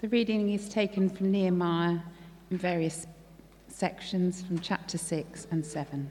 The 0.00 0.08
reading 0.10 0.50
is 0.50 0.68
taken 0.68 1.10
from 1.10 1.32
Nehemiah 1.32 1.98
in 2.52 2.56
various 2.56 3.08
sections 3.66 4.40
from 4.42 4.60
chapter 4.60 4.96
6 4.96 5.48
and 5.50 5.66
7. 5.66 6.08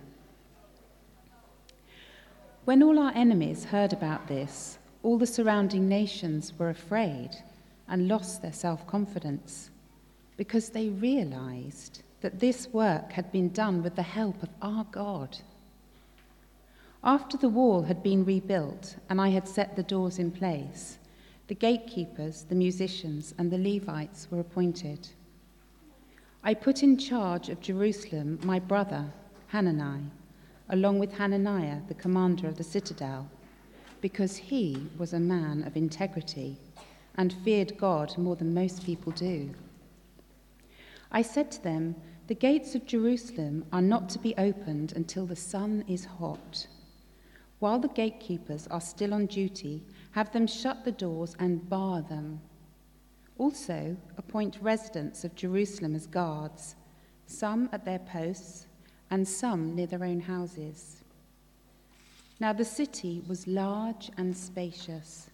When 2.65 2.83
all 2.83 2.99
our 2.99 3.13
enemies 3.15 3.63
heard 3.63 3.93
about 3.93 4.27
this, 4.27 4.77
all 5.03 5.17
the 5.17 5.25
surrounding 5.25 5.87
nations 5.87 6.51
were 6.59 6.69
afraid 6.69 7.29
and 7.87 8.09
lost 8.09 8.41
their 8.41 8.51
self 8.51 8.85
confidence 8.87 9.69
because 10.35 10.67
they 10.67 10.89
realized 10.89 12.03
that 12.19 12.41
this 12.41 12.67
work 12.73 13.13
had 13.13 13.31
been 13.31 13.53
done 13.53 13.83
with 13.83 13.95
the 13.95 14.01
help 14.01 14.43
of 14.43 14.49
our 14.61 14.83
God. 14.91 15.37
After 17.05 17.37
the 17.37 17.47
wall 17.47 17.83
had 17.83 18.03
been 18.03 18.25
rebuilt 18.25 18.97
and 19.09 19.21
I 19.21 19.29
had 19.29 19.47
set 19.47 19.77
the 19.77 19.83
doors 19.83 20.19
in 20.19 20.31
place, 20.31 20.97
the 21.47 21.55
gatekeepers, 21.55 22.43
the 22.43 22.55
musicians, 22.55 23.33
and 23.37 23.49
the 23.49 23.57
Levites 23.57 24.27
were 24.29 24.39
appointed. 24.39 25.07
I 26.43 26.53
put 26.53 26.83
in 26.83 26.97
charge 26.97 27.49
of 27.49 27.61
Jerusalem 27.61 28.39
my 28.43 28.59
brother, 28.59 29.05
Hanani, 29.47 30.11
along 30.69 30.99
with 30.99 31.13
Hananiah, 31.13 31.79
the 31.87 31.93
commander 31.93 32.47
of 32.47 32.57
the 32.57 32.63
citadel, 32.63 33.29
because 34.01 34.37
he 34.37 34.89
was 34.97 35.13
a 35.13 35.19
man 35.19 35.63
of 35.63 35.77
integrity 35.77 36.57
and 37.15 37.33
feared 37.43 37.77
God 37.77 38.17
more 38.17 38.35
than 38.35 38.53
most 38.53 38.85
people 38.85 39.11
do. 39.13 39.49
I 41.11 41.21
said 41.21 41.51
to 41.51 41.63
them, 41.63 41.95
The 42.27 42.35
gates 42.35 42.75
of 42.75 42.85
Jerusalem 42.85 43.65
are 43.71 43.81
not 43.81 44.09
to 44.09 44.19
be 44.19 44.35
opened 44.37 44.93
until 44.95 45.25
the 45.25 45.35
sun 45.35 45.85
is 45.87 46.05
hot. 46.05 46.67
While 47.59 47.79
the 47.79 47.87
gatekeepers 47.87 48.67
are 48.67 48.81
still 48.81 49.13
on 49.13 49.25
duty, 49.25 49.83
have 50.11 50.31
them 50.31 50.45
shut 50.45 50.85
the 50.85 50.91
doors 50.91 51.35
and 51.39 51.67
bar 51.67 52.01
them. 52.01 52.39
Also, 53.37 53.97
appoint 54.17 54.57
residents 54.61 55.23
of 55.23 55.35
Jerusalem 55.35 55.95
as 55.95 56.07
guards, 56.07 56.75
some 57.25 57.69
at 57.71 57.85
their 57.85 57.99
posts 57.99 58.67
and 59.09 59.27
some 59.27 59.75
near 59.75 59.87
their 59.87 60.03
own 60.03 60.19
houses. 60.19 61.03
Now 62.39 62.53
the 62.53 62.65
city 62.65 63.23
was 63.27 63.47
large 63.47 64.11
and 64.17 64.35
spacious, 64.35 65.29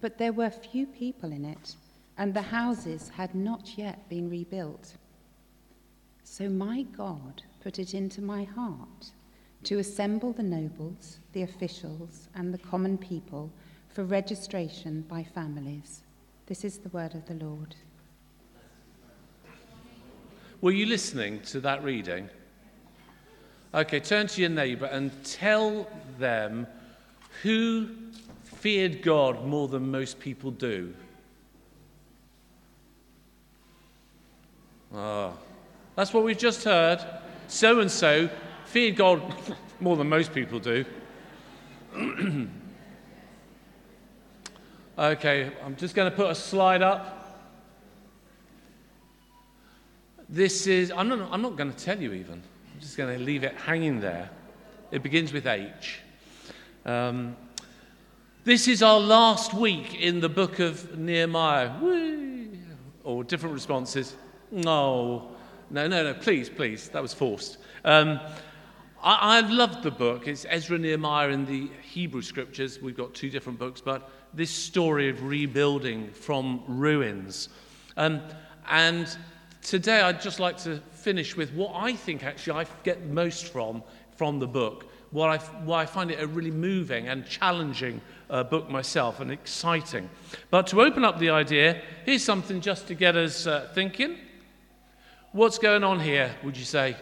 but 0.00 0.18
there 0.18 0.32
were 0.32 0.50
few 0.50 0.86
people 0.86 1.32
in 1.32 1.44
it, 1.44 1.76
and 2.16 2.34
the 2.34 2.42
houses 2.42 3.10
had 3.10 3.34
not 3.34 3.78
yet 3.78 4.08
been 4.08 4.28
rebuilt. 4.28 4.94
So 6.24 6.48
my 6.48 6.82
God 6.82 7.42
put 7.60 7.78
it 7.78 7.94
into 7.94 8.20
my 8.20 8.44
heart 8.44 9.12
to 9.64 9.78
assemble 9.78 10.32
the 10.32 10.42
nobles, 10.42 11.18
the 11.32 11.42
officials, 11.42 12.28
and 12.34 12.52
the 12.52 12.58
common 12.58 12.96
people 12.96 13.50
for 13.88 14.04
registration 14.04 15.02
by 15.08 15.24
families. 15.24 16.02
This 16.46 16.64
is 16.64 16.78
the 16.78 16.88
word 16.90 17.14
of 17.14 17.26
the 17.26 17.34
Lord. 17.44 17.74
Were 20.60 20.72
you 20.72 20.86
listening 20.86 21.40
to 21.42 21.60
that 21.60 21.84
reading? 21.84 22.28
Okay, 23.74 24.00
turn 24.00 24.26
to 24.28 24.40
your 24.40 24.50
neighbour 24.50 24.86
and 24.86 25.12
tell 25.24 25.86
them 26.18 26.66
who 27.42 27.88
feared 28.44 29.02
God 29.02 29.44
more 29.44 29.68
than 29.68 29.90
most 29.90 30.18
people 30.18 30.50
do. 30.50 30.94
Ah, 34.94 35.32
that's 35.94 36.14
what 36.14 36.24
we've 36.24 36.38
just 36.38 36.64
heard. 36.64 37.04
So 37.46 37.80
and 37.80 37.90
so 37.90 38.28
feared 38.68 38.96
God 38.96 39.22
more 39.80 39.96
than 39.96 40.08
most 40.08 40.34
people 40.34 40.58
do. 40.58 40.84
okay, 44.98 45.50
I'm 45.64 45.74
just 45.76 45.94
going 45.94 46.10
to 46.10 46.16
put 46.16 46.30
a 46.30 46.34
slide 46.34 46.82
up. 46.82 47.14
This 50.28 50.66
is, 50.66 50.92
I'm 50.94 51.08
not, 51.08 51.30
I'm 51.32 51.40
not 51.40 51.56
going 51.56 51.72
to 51.72 51.84
tell 51.84 51.98
you 51.98 52.12
even. 52.12 52.34
I'm 52.74 52.80
just 52.80 52.98
going 52.98 53.16
to 53.16 53.24
leave 53.24 53.42
it 53.42 53.54
hanging 53.54 54.00
there. 54.00 54.28
It 54.90 55.02
begins 55.02 55.32
with 55.32 55.46
H. 55.46 56.00
Um, 56.84 57.36
this 58.44 58.68
is 58.68 58.82
our 58.82 59.00
last 59.00 59.54
week 59.54 59.98
in 59.98 60.20
the 60.20 60.28
book 60.28 60.58
of 60.58 60.98
Nehemiah. 60.98 61.72
Or 63.02 63.24
different 63.24 63.54
responses. 63.54 64.14
No, 64.50 65.30
no, 65.70 65.88
no, 65.88 66.02
no, 66.02 66.12
please, 66.12 66.50
please. 66.50 66.90
That 66.90 67.00
was 67.00 67.14
forced. 67.14 67.56
Um, 67.84 68.20
I, 69.02 69.38
I 69.38 69.40
loved 69.40 69.82
the 69.82 69.90
book. 69.90 70.26
It's 70.26 70.44
Ezra 70.48 70.78
Nehemiah 70.78 71.28
in 71.28 71.46
the 71.46 71.70
Hebrew 71.82 72.22
scriptures. 72.22 72.80
We've 72.80 72.96
got 72.96 73.14
two 73.14 73.30
different 73.30 73.58
books, 73.58 73.80
but 73.80 74.10
this 74.34 74.50
story 74.50 75.08
of 75.08 75.22
rebuilding 75.24 76.10
from 76.10 76.62
ruins. 76.66 77.48
Um, 77.96 78.20
and 78.68 79.16
today 79.62 80.00
I'd 80.00 80.20
just 80.20 80.40
like 80.40 80.56
to 80.58 80.80
finish 80.92 81.36
with 81.36 81.52
what 81.52 81.72
I 81.74 81.94
think 81.94 82.24
actually 82.24 82.60
I 82.60 82.66
get 82.82 83.06
most 83.06 83.46
from 83.46 83.82
from 84.16 84.40
the 84.40 84.48
book. 84.48 84.86
What 85.10 85.30
I, 85.30 85.38
why 85.64 85.82
I 85.82 85.86
find 85.86 86.10
it 86.10 86.20
a 86.20 86.26
really 86.26 86.50
moving 86.50 87.08
and 87.08 87.24
challenging 87.24 88.00
uh, 88.28 88.42
book 88.42 88.68
myself 88.68 89.20
and 89.20 89.30
exciting. 89.30 90.10
But 90.50 90.66
to 90.68 90.82
open 90.82 91.04
up 91.04 91.18
the 91.18 91.30
idea, 91.30 91.80
here's 92.04 92.24
something 92.24 92.60
just 92.60 92.88
to 92.88 92.94
get 92.94 93.16
us 93.16 93.46
uh, 93.46 93.70
thinking. 93.74 94.18
What's 95.32 95.58
going 95.58 95.84
on 95.84 96.00
here, 96.00 96.34
would 96.42 96.56
you 96.56 96.64
say? 96.64 96.96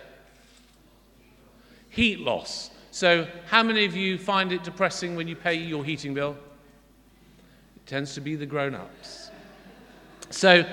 Heat 1.96 2.20
loss. 2.20 2.70
So, 2.90 3.26
how 3.46 3.62
many 3.62 3.86
of 3.86 3.96
you 3.96 4.18
find 4.18 4.52
it 4.52 4.62
depressing 4.62 5.16
when 5.16 5.26
you 5.26 5.34
pay 5.34 5.54
your 5.54 5.82
heating 5.82 6.12
bill? 6.12 6.36
It 7.76 7.86
tends 7.86 8.14
to 8.14 8.20
be 8.20 8.36
the 8.36 8.44
grown 8.44 8.74
ups. 8.74 9.30
So, 10.28 10.64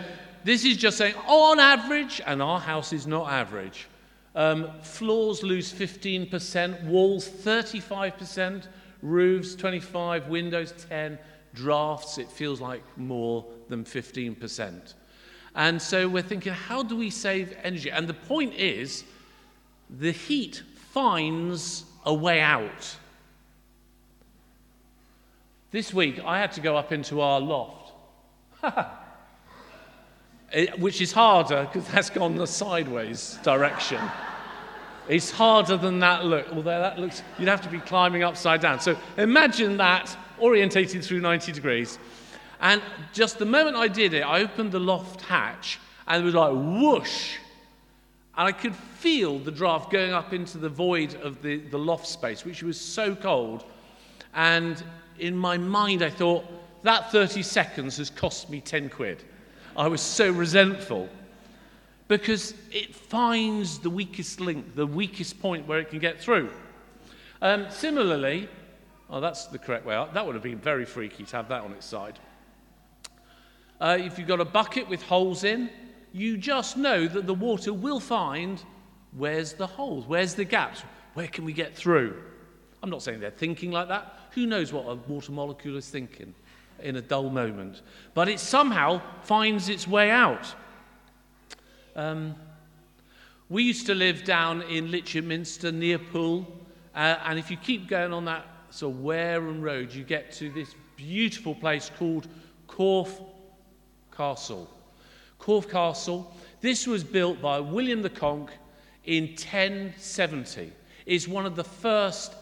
this 0.44 0.66
is 0.66 0.76
just 0.76 0.98
saying, 0.98 1.16
on 1.26 1.60
average, 1.60 2.22
and 2.26 2.42
our 2.42 2.60
house 2.60 2.92
is 2.92 3.08
not 3.08 3.32
average, 3.32 3.88
um, 4.36 4.70
floors 4.82 5.44
lose 5.44 5.72
15%, 5.72 6.84
walls 6.84 7.30
35%, 7.30 8.68
roofs 9.02 9.56
25, 9.56 10.28
windows 10.28 10.74
10, 10.90 11.18
drafts 11.54 12.18
it 12.18 12.30
feels 12.30 12.60
like 12.60 12.84
more 12.98 13.46
than 13.70 13.86
15%. 13.86 14.94
And 15.56 15.82
so 15.82 16.10
we're 16.10 16.24
thinking, 16.24 16.52
how 16.52 16.84
do 16.84 16.98
we 16.98 17.10
save 17.10 17.56
energy? 17.64 17.92
And 17.92 18.10
the 18.10 18.14
point 18.14 18.56
is, 18.56 19.06
the 19.90 20.12
heat 20.12 20.64
finds 20.94 21.86
a 22.06 22.14
way 22.14 22.40
out. 22.40 22.96
This 25.72 25.92
week, 25.92 26.22
I 26.24 26.38
had 26.38 26.52
to 26.52 26.62
go 26.62 26.78
up 26.78 26.92
into 26.92 27.20
our 27.20 27.42
loft, 27.42 27.94
which 30.78 31.02
is 31.02 31.12
harder 31.12 31.68
because 31.72 31.88
that's 31.90 32.12
gone 32.12 32.36
the 32.36 32.46
sideways 32.46 33.40
direction. 33.42 34.00
It's 35.10 35.32
harder 35.32 35.78
than 35.78 36.00
that 36.00 36.26
look, 36.26 36.46
although 36.52 36.80
that 36.80 37.00
looks, 37.00 37.24
you'd 37.40 37.50
have 37.50 37.62
to 37.62 37.70
be 37.70 37.80
climbing 37.80 38.22
upside 38.22 38.62
down. 38.62 38.80
So 38.80 38.96
imagine 39.18 39.78
that 39.78 40.16
orientated 40.38 41.04
through 41.04 41.22
90 41.22 41.52
degrees. 41.54 41.98
And 42.62 42.84
just 43.14 43.40
the 43.40 43.46
moment 43.46 43.76
I 43.76 43.88
did 43.88 44.14
it, 44.14 44.22
I 44.22 44.42
opened 44.42 44.72
the 44.72 44.80
loft 44.80 45.22
hatch 45.22 45.80
and 46.06 46.22
it 46.22 46.26
was 46.26 46.36
like 46.36 46.54
whoosh. 46.54 47.38
And 48.36 48.48
I 48.48 48.52
could 48.52 48.76
feel 48.76 49.38
the 49.38 49.52
draft 49.52 49.92
going 49.92 50.12
up 50.12 50.34
into 50.34 50.58
the 50.58 50.70
void 50.70 51.16
of 51.16 51.42
the, 51.42 51.58
the 51.58 51.78
loft 51.78 52.08
space, 52.08 52.44
which 52.44 52.64
was 52.64 52.80
so 52.80 53.16
cold. 53.16 53.64
And 54.34 54.84
in 55.20 55.38
my 55.38 55.58
mind, 55.58 56.02
I 56.02 56.10
thought, 56.10 56.46
that 56.82 57.12
30 57.12 57.44
seconds 57.44 57.98
has 57.98 58.10
cost 58.10 58.50
me 58.50 58.60
10 58.60 58.90
quid. 58.90 59.24
I 59.78 59.88
was 59.88 60.02
so 60.02 60.32
resentful 60.32 61.10
because 62.08 62.54
it 62.72 62.94
finds 62.94 63.80
the 63.80 63.90
weakest 63.90 64.40
link, 64.40 64.76
the 64.76 64.86
weakest 64.86 65.40
point 65.40 65.68
where 65.68 65.80
it 65.80 65.90
can 65.90 66.00
get 66.00 66.20
through. 66.20 66.50
Um, 67.42 67.68
similarly, 67.70 68.50
oh, 69.10 69.20
that's 69.20 69.46
the 69.46 69.58
correct 69.58 69.86
way 69.86 69.96
out. 69.96 70.14
That 70.14 70.26
would 70.26 70.36
have 70.36 70.44
been 70.44 70.60
very 70.60 70.86
freaky 70.86 71.24
to 71.24 71.36
have 71.38 71.48
that 71.50 71.64
on 71.64 71.72
its 71.72 71.86
side. 71.86 72.20
Uh, 73.80 73.98
if 74.00 74.18
you've 74.18 74.28
got 74.28 74.40
a 74.40 74.46
bucket 74.46 74.88
with 74.90 75.02
holes 75.04 75.44
in, 75.44 75.70
you 76.14 76.38
just 76.38 76.78
know 76.78 77.08
that 77.08 77.28
the 77.28 77.34
water 77.34 77.74
will 77.74 78.00
find 78.00 78.64
where's 79.18 79.54
the 79.54 79.68
holes, 79.68 80.08
where's 80.08 80.36
the 80.36 80.46
gaps, 80.46 80.84
where 81.16 81.28
can 81.28 81.44
we 81.44 81.54
get 81.54 81.76
through. 81.76 82.22
I'm 82.82 82.90
not 82.90 83.02
saying 83.02 83.20
they're 83.20 83.32
thinking 83.32 83.72
like 83.72 83.88
that. 83.88 84.20
Who 84.32 84.46
knows 84.46 84.72
what 84.72 84.86
a 84.86 84.96
water 84.96 85.32
molecule 85.32 85.76
is 85.76 85.90
thinking 85.90 86.34
in 86.82 86.96
a 86.96 87.02
dull 87.02 87.30
moment? 87.30 87.82
But 88.14 88.30
it 88.30 88.40
somehow 88.40 89.02
finds 89.24 89.70
its 89.70 89.88
way 89.88 90.12
out. 90.12 90.54
Um, 91.96 92.36
we 93.50 93.64
used 93.64 93.86
to 93.88 93.96
live 93.96 94.24
down 94.24 94.62
in 94.64 94.90
Minster 95.28 95.72
near 95.72 96.00
Poole, 96.00 96.48
uh, 96.96 97.18
and 97.26 97.38
if 97.38 97.52
you 97.52 97.58
keep 97.58 97.88
going 97.88 98.14
on 98.14 98.26
that 98.26 98.46
sort 98.70 98.96
of 98.96 99.02
Wareham 99.02 99.62
Road, 99.62 99.94
you 99.94 100.04
get 100.04 100.32
to 100.34 100.50
this 100.50 100.76
beautiful 100.96 101.54
place 101.56 101.92
called 101.98 102.28
Corfe 102.68 103.22
Castle. 104.16 104.70
Corfe 105.44 105.70
Castle. 105.70 106.34
This 106.62 106.88
was 106.88 107.04
built 107.04 107.42
by 107.42 107.60
William 107.60 108.02
the 108.02 108.10
Conk 108.10 108.50
in 109.04 109.28
1070. 109.28 110.72
It's 111.06 111.28
one 111.28 111.46
of 111.46 111.58
the 111.58 111.66
first 111.66 112.34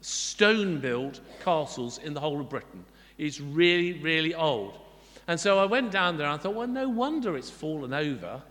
stone 0.00 0.80
built 0.80 1.20
castles 1.44 1.98
in 1.98 2.12
the 2.12 2.18
whole 2.18 2.40
of 2.40 2.48
Britain. 2.48 2.84
It's 3.18 3.40
really, 3.40 4.00
really 4.00 4.34
old. 4.34 4.80
And 5.28 5.38
so 5.38 5.60
I 5.60 5.64
went 5.64 5.92
down 5.92 6.16
there 6.16 6.26
and 6.26 6.34
I 6.34 6.38
thought, 6.42 6.56
well, 6.56 6.66
no 6.66 6.88
wonder 6.88 7.36
it's 7.36 7.50
fallen 7.50 7.94
over. 7.94 8.42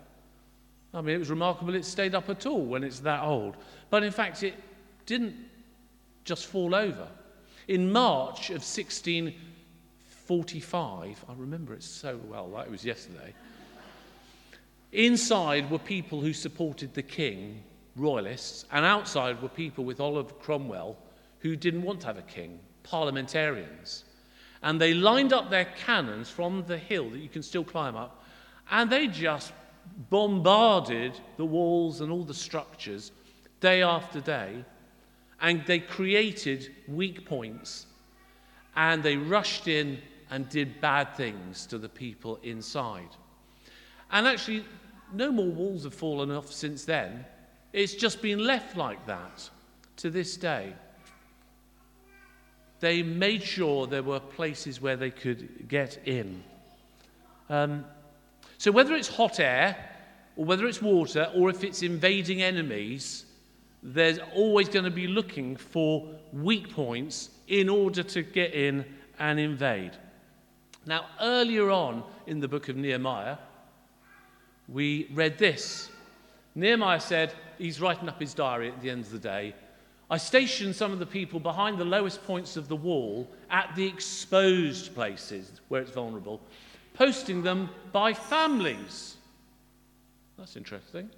I 0.94 1.02
mean, 1.02 1.14
it 1.14 1.18
was 1.18 1.28
remarkable 1.28 1.74
it 1.74 1.84
stayed 1.84 2.14
up 2.14 2.30
at 2.30 2.46
all 2.46 2.64
when 2.64 2.82
it's 2.82 3.00
that 3.00 3.22
old. 3.22 3.58
But 3.90 4.02
in 4.02 4.12
fact, 4.12 4.42
it 4.42 4.54
didn't 5.04 5.34
just 6.24 6.46
fall 6.46 6.74
over. 6.74 7.06
In 7.68 7.92
March 7.92 8.48
of 8.48 8.62
1645, 8.62 11.24
I 11.28 11.32
remember 11.36 11.74
it 11.74 11.82
so 11.82 12.18
well, 12.30 12.48
like 12.48 12.66
it 12.66 12.70
was 12.70 12.82
yesterday. 12.82 13.34
Inside 14.92 15.70
were 15.70 15.78
people 15.78 16.20
who 16.20 16.32
supported 16.32 16.94
the 16.94 17.02
king, 17.02 17.62
royalists, 17.94 18.64
and 18.72 18.84
outside 18.84 19.40
were 19.40 19.48
people 19.48 19.84
with 19.84 20.00
Oliver 20.00 20.34
Cromwell 20.34 20.96
who 21.40 21.54
didn't 21.54 21.82
want 21.82 22.00
to 22.00 22.06
have 22.08 22.18
a 22.18 22.22
king, 22.22 22.58
parliamentarians. 22.82 24.04
And 24.62 24.80
they 24.80 24.92
lined 24.92 25.32
up 25.32 25.48
their 25.48 25.64
cannons 25.64 26.28
from 26.28 26.64
the 26.66 26.76
hill 26.76 27.08
that 27.10 27.18
you 27.18 27.28
can 27.28 27.42
still 27.42 27.64
climb 27.64 27.96
up, 27.96 28.24
and 28.70 28.90
they 28.90 29.06
just 29.06 29.52
bombarded 30.10 31.18
the 31.36 31.44
walls 31.44 32.00
and 32.00 32.10
all 32.10 32.24
the 32.24 32.34
structures 32.34 33.12
day 33.60 33.82
after 33.82 34.20
day. 34.20 34.64
And 35.40 35.64
they 35.66 35.78
created 35.78 36.74
weak 36.86 37.24
points, 37.24 37.86
and 38.76 39.02
they 39.02 39.16
rushed 39.16 39.68
in 39.68 39.98
and 40.30 40.48
did 40.48 40.80
bad 40.80 41.16
things 41.16 41.64
to 41.66 41.78
the 41.78 41.88
people 41.88 42.38
inside. 42.42 43.08
And 44.12 44.26
actually, 44.26 44.64
no 45.12 45.30
more 45.32 45.46
walls 45.46 45.84
have 45.84 45.94
fallen 45.94 46.30
off 46.30 46.52
since 46.52 46.84
then. 46.84 47.24
It's 47.72 47.94
just 47.94 48.20
been 48.20 48.40
left 48.40 48.76
like 48.76 49.06
that 49.06 49.48
to 49.96 50.10
this 50.10 50.36
day. 50.36 50.74
They 52.80 53.02
made 53.02 53.42
sure 53.42 53.86
there 53.86 54.02
were 54.02 54.20
places 54.20 54.80
where 54.80 54.96
they 54.96 55.10
could 55.10 55.68
get 55.68 55.98
in. 56.06 56.42
Um, 57.48 57.84
so, 58.58 58.72
whether 58.72 58.94
it's 58.94 59.08
hot 59.08 59.38
air, 59.38 59.76
or 60.36 60.44
whether 60.44 60.66
it's 60.66 60.80
water, 60.80 61.30
or 61.34 61.50
if 61.50 61.62
it's 61.62 61.82
invading 61.82 62.42
enemies, 62.42 63.26
there's 63.82 64.18
always 64.34 64.68
going 64.68 64.84
to 64.84 64.90
be 64.90 65.06
looking 65.06 65.56
for 65.56 66.06
weak 66.32 66.72
points 66.72 67.30
in 67.48 67.68
order 67.68 68.02
to 68.02 68.22
get 68.22 68.54
in 68.54 68.84
and 69.18 69.38
invade. 69.38 69.92
Now, 70.86 71.06
earlier 71.20 71.70
on 71.70 72.02
in 72.26 72.40
the 72.40 72.48
book 72.48 72.68
of 72.68 72.76
Nehemiah, 72.76 73.36
we 74.72 75.08
read 75.12 75.38
this. 75.38 75.90
Nehemiah 76.54 77.00
said, 77.00 77.32
he's 77.58 77.80
writing 77.80 78.08
up 78.08 78.20
his 78.20 78.34
diary 78.34 78.68
at 78.68 78.80
the 78.80 78.90
end 78.90 79.04
of 79.04 79.10
the 79.10 79.18
day. 79.18 79.54
I 80.10 80.16
stationed 80.16 80.74
some 80.74 80.92
of 80.92 80.98
the 80.98 81.06
people 81.06 81.38
behind 81.38 81.78
the 81.78 81.84
lowest 81.84 82.24
points 82.24 82.56
of 82.56 82.68
the 82.68 82.76
wall 82.76 83.28
at 83.50 83.74
the 83.76 83.86
exposed 83.86 84.94
places 84.94 85.60
where 85.68 85.82
it's 85.82 85.92
vulnerable, 85.92 86.40
posting 86.94 87.42
them 87.42 87.70
by 87.92 88.12
families. 88.12 89.16
That's 90.36 90.56
interesting. 90.56 91.10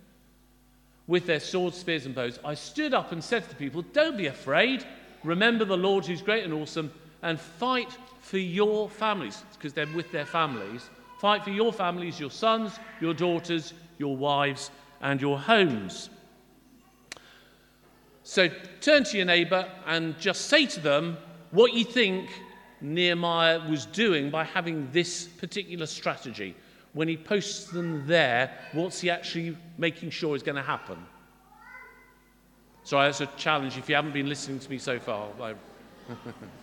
With 1.06 1.26
their 1.26 1.40
swords, 1.40 1.78
spears, 1.78 2.06
and 2.06 2.14
bows, 2.14 2.38
I 2.44 2.54
stood 2.54 2.92
up 2.92 3.12
and 3.12 3.24
said 3.24 3.44
to 3.44 3.48
the 3.48 3.54
people, 3.54 3.82
Don't 3.82 4.16
be 4.16 4.26
afraid. 4.26 4.84
Remember 5.24 5.64
the 5.64 5.76
Lord 5.76 6.04
who's 6.04 6.22
great 6.22 6.44
and 6.44 6.52
awesome, 6.52 6.92
and 7.22 7.40
fight 7.40 7.90
for 8.20 8.38
your 8.38 8.88
families, 8.88 9.42
because 9.54 9.72
they're 9.72 9.86
with 9.94 10.12
their 10.12 10.26
families 10.26 10.90
Fight 11.22 11.44
for 11.44 11.50
your 11.50 11.72
families, 11.72 12.18
your 12.18 12.32
sons, 12.32 12.80
your 13.00 13.14
daughters, 13.14 13.74
your 13.96 14.16
wives, 14.16 14.72
and 15.00 15.20
your 15.20 15.38
homes. 15.38 16.10
So 18.24 18.48
turn 18.80 19.04
to 19.04 19.18
your 19.18 19.26
neighbour 19.26 19.70
and 19.86 20.18
just 20.18 20.46
say 20.46 20.66
to 20.66 20.80
them 20.80 21.16
what 21.52 21.74
you 21.74 21.84
think 21.84 22.28
Nehemiah 22.80 23.60
was 23.70 23.86
doing 23.86 24.30
by 24.30 24.42
having 24.42 24.90
this 24.90 25.28
particular 25.28 25.86
strategy. 25.86 26.56
When 26.92 27.06
he 27.06 27.16
posts 27.16 27.70
them 27.70 28.04
there, 28.08 28.58
what's 28.72 29.00
he 29.00 29.08
actually 29.08 29.56
making 29.78 30.10
sure 30.10 30.34
is 30.34 30.42
going 30.42 30.56
to 30.56 30.62
happen? 30.62 30.98
Sorry, 32.82 33.06
that's 33.06 33.20
a 33.20 33.26
challenge 33.36 33.78
if 33.78 33.88
you 33.88 33.94
haven't 33.94 34.12
been 34.12 34.28
listening 34.28 34.58
to 34.58 34.68
me 34.68 34.78
so 34.78 34.98
far. 34.98 35.28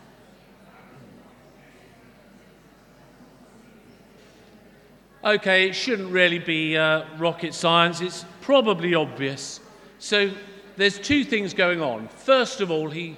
Okay, 5.21 5.67
it 5.67 5.73
shouldn't 5.73 6.11
really 6.11 6.39
be 6.39 6.77
uh, 6.77 7.03
rocket 7.17 7.53
science. 7.53 7.99
It's 7.99 8.23
probably 8.39 8.95
obvious. 8.95 9.59
So 9.99 10.31
there's 10.77 10.97
two 10.97 11.25
things 11.25 11.53
going 11.53 11.81
on. 11.81 12.07
First 12.07 12.61
of 12.61 12.71
all, 12.71 12.89
he 12.89 13.17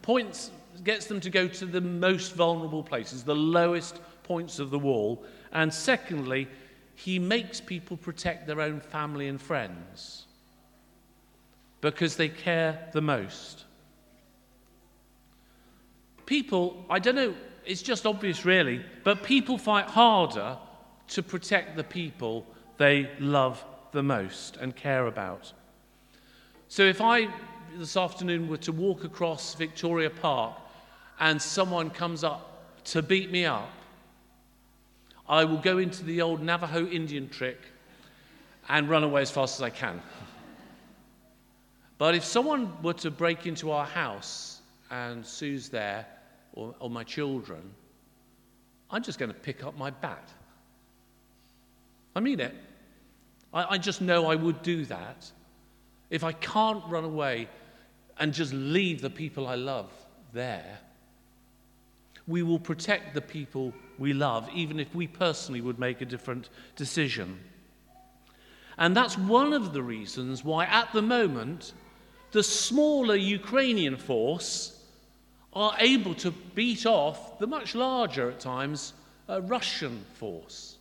points, 0.00 0.50
gets 0.82 1.04
them 1.06 1.20
to 1.20 1.28
go 1.28 1.46
to 1.46 1.66
the 1.66 1.80
most 1.82 2.34
vulnerable 2.34 2.82
places, 2.82 3.22
the 3.22 3.36
lowest 3.36 4.00
points 4.22 4.60
of 4.60 4.70
the 4.70 4.78
wall. 4.78 5.22
And 5.52 5.72
secondly, 5.72 6.48
he 6.94 7.18
makes 7.18 7.60
people 7.60 7.98
protect 7.98 8.46
their 8.46 8.62
own 8.62 8.80
family 8.80 9.28
and 9.28 9.40
friends 9.40 10.24
because 11.82 12.16
they 12.16 12.30
care 12.30 12.88
the 12.92 13.02
most. 13.02 13.64
People, 16.24 16.82
I 16.88 16.98
don't 16.98 17.16
know, 17.16 17.34
it's 17.66 17.82
just 17.82 18.06
obvious 18.06 18.46
really, 18.46 18.82
but 19.04 19.22
people 19.22 19.58
fight 19.58 19.86
harder 19.86 20.56
to 21.08 21.22
protect 21.22 21.76
the 21.76 21.84
people 21.84 22.46
they 22.78 23.10
love 23.18 23.64
the 23.92 24.02
most 24.02 24.56
and 24.56 24.74
care 24.74 25.06
about. 25.06 25.52
So 26.68 26.82
if 26.84 27.00
I 27.00 27.28
this 27.76 27.96
afternoon 27.96 28.48
were 28.48 28.58
to 28.58 28.72
walk 28.72 29.04
across 29.04 29.54
Victoria 29.54 30.10
Park 30.10 30.54
and 31.20 31.40
someone 31.40 31.90
comes 31.90 32.24
up 32.24 32.84
to 32.84 33.02
beat 33.02 33.30
me 33.30 33.44
up, 33.44 33.70
I 35.28 35.44
will 35.44 35.58
go 35.58 35.78
into 35.78 36.04
the 36.04 36.20
old 36.20 36.42
Navajo 36.42 36.86
Indian 36.86 37.28
trick 37.28 37.58
and 38.68 38.88
run 38.88 39.04
away 39.04 39.22
as 39.22 39.30
fast 39.30 39.58
as 39.58 39.62
I 39.62 39.70
can. 39.70 40.02
But 41.98 42.14
if 42.14 42.24
someone 42.24 42.82
were 42.82 42.94
to 42.94 43.10
break 43.10 43.46
into 43.46 43.70
our 43.70 43.86
house 43.86 44.60
and 44.90 45.24
Sue's 45.24 45.68
there, 45.68 46.06
or, 46.54 46.74
or 46.80 46.90
my 46.90 47.04
children, 47.04 47.62
I'm 48.90 49.02
just 49.02 49.18
going 49.18 49.32
to 49.32 49.38
pick 49.38 49.64
up 49.64 49.78
my 49.78 49.90
bat 49.90 50.28
I 52.14 52.20
mean 52.20 52.40
it. 52.40 52.54
I, 53.52 53.74
I 53.74 53.78
just 53.78 54.00
know 54.00 54.26
I 54.26 54.34
would 54.34 54.62
do 54.62 54.84
that. 54.86 55.30
If 56.10 56.24
I 56.24 56.32
can't 56.32 56.84
run 56.88 57.04
away 57.04 57.48
and 58.18 58.32
just 58.32 58.52
leave 58.52 59.00
the 59.00 59.10
people 59.10 59.46
I 59.46 59.54
love 59.54 59.90
there, 60.32 60.78
we 62.26 62.42
will 62.42 62.58
protect 62.58 63.14
the 63.14 63.20
people 63.20 63.72
we 63.98 64.12
love, 64.12 64.48
even 64.54 64.78
if 64.78 64.94
we 64.94 65.06
personally 65.06 65.60
would 65.60 65.78
make 65.78 66.00
a 66.00 66.04
different 66.04 66.50
decision. 66.76 67.38
And 68.78 68.96
that's 68.96 69.18
one 69.18 69.52
of 69.52 69.72
the 69.72 69.82
reasons 69.82 70.44
why, 70.44 70.64
at 70.66 70.92
the 70.92 71.02
moment, 71.02 71.72
the 72.30 72.42
smaller 72.42 73.16
Ukrainian 73.16 73.96
force 73.96 74.78
are 75.52 75.74
able 75.78 76.14
to 76.16 76.30
beat 76.30 76.86
off 76.86 77.38
the 77.38 77.46
much 77.46 77.74
larger, 77.74 78.30
at 78.30 78.40
times, 78.40 78.94
uh, 79.28 79.42
Russian 79.42 80.04
force. 80.14 80.78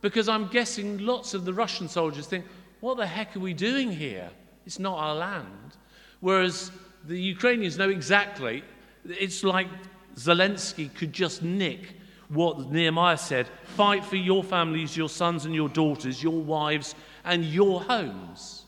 Because 0.00 0.28
I'm 0.28 0.48
guessing 0.48 0.98
lots 0.98 1.34
of 1.34 1.44
the 1.44 1.52
Russian 1.52 1.88
soldiers 1.88 2.26
think, 2.26 2.44
what 2.80 2.96
the 2.96 3.06
heck 3.06 3.36
are 3.36 3.40
we 3.40 3.54
doing 3.54 3.90
here? 3.90 4.30
It's 4.64 4.78
not 4.78 4.98
our 4.98 5.14
land. 5.14 5.76
Whereas 6.20 6.70
the 7.04 7.20
Ukrainians 7.20 7.78
know 7.78 7.88
exactly, 7.88 8.62
it's 9.04 9.42
like 9.42 9.68
Zelensky 10.16 10.94
could 10.94 11.12
just 11.12 11.42
nick 11.42 11.96
what 12.28 12.70
Nehemiah 12.70 13.16
said 13.16 13.48
fight 13.64 14.04
for 14.04 14.16
your 14.16 14.44
families, 14.44 14.96
your 14.96 15.08
sons 15.08 15.44
and 15.46 15.54
your 15.54 15.68
daughters, 15.68 16.22
your 16.22 16.40
wives, 16.40 16.94
and 17.24 17.44
your 17.44 17.80
homes. 17.80 18.66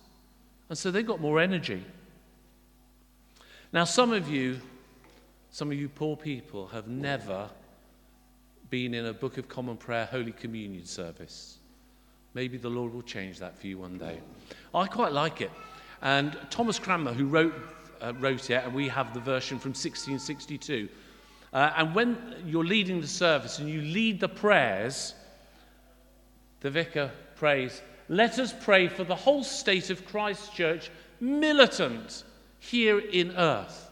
And 0.68 0.78
so 0.78 0.90
they've 0.90 1.06
got 1.06 1.20
more 1.20 1.40
energy. 1.40 1.84
Now, 3.72 3.84
some 3.84 4.12
of 4.12 4.28
you, 4.28 4.60
some 5.50 5.70
of 5.70 5.78
you 5.78 5.88
poor 5.88 6.16
people, 6.16 6.68
have 6.68 6.88
never 6.88 7.50
been 8.70 8.94
in 8.94 9.06
a 9.06 9.12
Book 9.12 9.36
of 9.36 9.48
Common 9.48 9.76
Prayer 9.76 10.06
Holy 10.06 10.30
Communion 10.30 10.84
service. 10.86 11.58
Maybe 12.34 12.56
the 12.56 12.70
Lord 12.70 12.94
will 12.94 13.02
change 13.02 13.40
that 13.40 13.58
for 13.58 13.66
you 13.66 13.78
one 13.78 13.98
day. 13.98 14.20
I 14.72 14.86
quite 14.86 15.12
like 15.12 15.40
it. 15.40 15.50
And 16.02 16.38
Thomas 16.50 16.78
Cranmer, 16.78 17.12
who 17.12 17.26
wrote, 17.26 17.52
uh, 18.00 18.12
wrote 18.20 18.48
it, 18.48 18.62
and 18.64 18.72
we 18.72 18.86
have 18.86 19.12
the 19.12 19.18
version 19.18 19.58
from 19.58 19.70
1662. 19.70 20.88
Uh, 21.52 21.72
and 21.76 21.94
when 21.96 22.16
you're 22.46 22.64
leading 22.64 23.00
the 23.00 23.08
service 23.08 23.58
and 23.58 23.68
you 23.68 23.80
lead 23.80 24.20
the 24.20 24.28
prayers, 24.28 25.14
the 26.60 26.70
vicar 26.70 27.10
prays, 27.34 27.82
Let 28.08 28.38
us 28.38 28.54
pray 28.60 28.86
for 28.86 29.02
the 29.02 29.16
whole 29.16 29.42
state 29.42 29.90
of 29.90 30.06
Christ's 30.06 30.48
church, 30.50 30.90
militant 31.18 32.22
here 32.60 33.00
in 33.00 33.32
earth. 33.32 33.90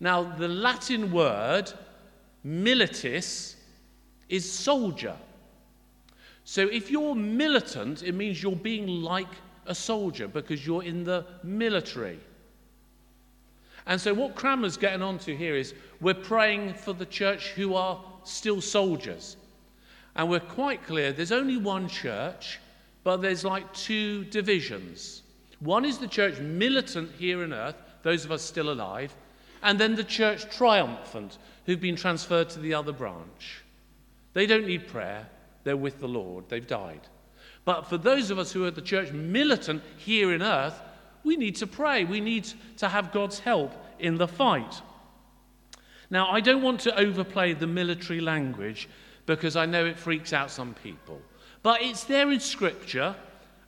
Now, 0.00 0.22
the 0.22 0.48
Latin 0.48 1.12
word 1.12 1.70
militis 2.46 3.53
is 4.28 4.50
soldier. 4.50 5.16
So 6.44 6.62
if 6.68 6.90
you're 6.90 7.14
militant, 7.14 8.02
it 8.02 8.12
means 8.12 8.42
you're 8.42 8.56
being 8.56 8.86
like 9.02 9.28
a 9.66 9.74
soldier 9.74 10.28
because 10.28 10.66
you're 10.66 10.82
in 10.82 11.04
the 11.04 11.24
military. 11.42 12.18
And 13.86 14.00
so 14.00 14.14
what 14.14 14.34
Cranmer's 14.34 14.76
getting 14.76 15.02
onto 15.02 15.36
here 15.36 15.56
is 15.56 15.74
we're 16.00 16.14
praying 16.14 16.74
for 16.74 16.92
the 16.92 17.06
church 17.06 17.50
who 17.50 17.74
are 17.74 18.02
still 18.24 18.60
soldiers. 18.60 19.36
And 20.16 20.30
we're 20.30 20.40
quite 20.40 20.84
clear 20.86 21.12
there's 21.12 21.32
only 21.32 21.56
one 21.56 21.88
church, 21.88 22.60
but 23.02 23.18
there's 23.18 23.44
like 23.44 23.72
two 23.74 24.24
divisions. 24.24 25.22
One 25.60 25.84
is 25.84 25.98
the 25.98 26.08
church 26.08 26.38
militant 26.40 27.10
here 27.18 27.42
on 27.42 27.52
earth, 27.52 27.76
those 28.02 28.24
of 28.24 28.32
us 28.32 28.42
still 28.42 28.70
alive, 28.70 29.14
and 29.62 29.78
then 29.78 29.94
the 29.94 30.04
church 30.04 30.54
triumphant, 30.54 31.38
who've 31.64 31.80
been 31.80 31.96
transferred 31.96 32.50
to 32.50 32.60
the 32.60 32.74
other 32.74 32.92
branch. 32.92 33.63
They 34.34 34.46
don't 34.46 34.66
need 34.66 34.86
prayer, 34.88 35.26
they're 35.62 35.76
with 35.76 36.00
the 36.00 36.08
Lord, 36.08 36.48
they've 36.48 36.66
died. 36.66 37.00
But 37.64 37.86
for 37.86 37.96
those 37.96 38.30
of 38.30 38.38
us 38.38 38.52
who 38.52 38.64
are 38.64 38.70
the 38.70 38.82
church 38.82 39.10
militant 39.12 39.82
here 39.96 40.32
in 40.32 40.42
earth, 40.42 40.80
we 41.24 41.36
need 41.36 41.56
to 41.56 41.66
pray. 41.66 42.04
We 42.04 42.20
need 42.20 42.46
to 42.76 42.88
have 42.88 43.10
God's 43.10 43.38
help 43.38 43.72
in 43.98 44.18
the 44.18 44.28
fight. 44.28 44.82
Now, 46.10 46.30
I 46.30 46.40
don't 46.40 46.62
want 46.62 46.80
to 46.80 46.98
overplay 46.98 47.54
the 47.54 47.66
military 47.66 48.20
language 48.20 48.88
because 49.24 49.56
I 49.56 49.64
know 49.64 49.86
it 49.86 49.98
freaks 49.98 50.34
out 50.34 50.50
some 50.50 50.74
people. 50.74 51.20
But 51.62 51.80
it's 51.80 52.04
there 52.04 52.30
in 52.30 52.40
Scripture 52.40 53.16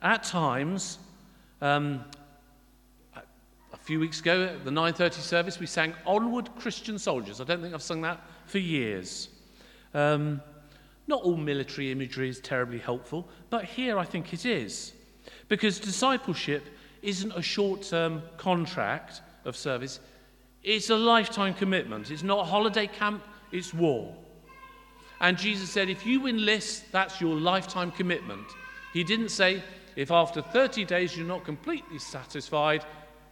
at 0.03 0.23
times. 0.23 0.99
Um, 1.61 2.05
a 3.15 3.77
few 3.77 3.99
weeks 3.99 4.19
ago 4.19 4.43
at 4.43 4.63
the 4.63 4.71
9.30 4.71 5.13
service, 5.13 5.59
we 5.59 5.65
sang 5.65 5.95
Onward 6.05 6.49
Christian 6.57 6.99
Soldiers. 6.99 7.41
I 7.41 7.43
don't 7.43 7.61
think 7.61 7.73
I've 7.73 7.81
sung 7.81 8.01
that 8.01 8.21
for 8.45 8.59
years. 8.59 9.29
Um, 9.95 10.41
not 11.07 11.23
all 11.23 11.37
military 11.37 11.91
imagery 11.91 12.29
is 12.29 12.39
terribly 12.39 12.79
helpful, 12.79 13.27
but 13.49 13.63
here 13.63 13.97
I 13.97 14.03
think 14.03 14.33
it 14.33 14.45
is. 14.45 14.93
Because 15.47 15.79
discipleship 15.79 16.65
isn't 17.01 17.31
a 17.31 17.41
short 17.41 17.83
term 17.83 18.21
contract 18.37 19.21
of 19.45 19.55
service, 19.55 19.99
it's 20.63 20.89
a 20.89 20.95
lifetime 20.95 21.53
commitment. 21.53 22.11
It's 22.11 22.23
not 22.23 22.39
a 22.39 22.43
holiday 22.43 22.87
camp, 22.87 23.23
it's 23.51 23.73
war. 23.73 24.13
And 25.19 25.37
Jesus 25.37 25.69
said, 25.69 25.89
if 25.89 26.05
you 26.05 26.27
enlist, 26.27 26.91
that's 26.91 27.21
your 27.21 27.35
lifetime 27.35 27.91
commitment. 27.91 28.45
He 28.93 29.03
didn't 29.03 29.29
say, 29.29 29.63
if 29.95 30.11
after 30.11 30.41
30 30.41 30.85
days 30.85 31.17
you're 31.17 31.25
not 31.25 31.43
completely 31.43 31.97
satisfied, 31.97 32.85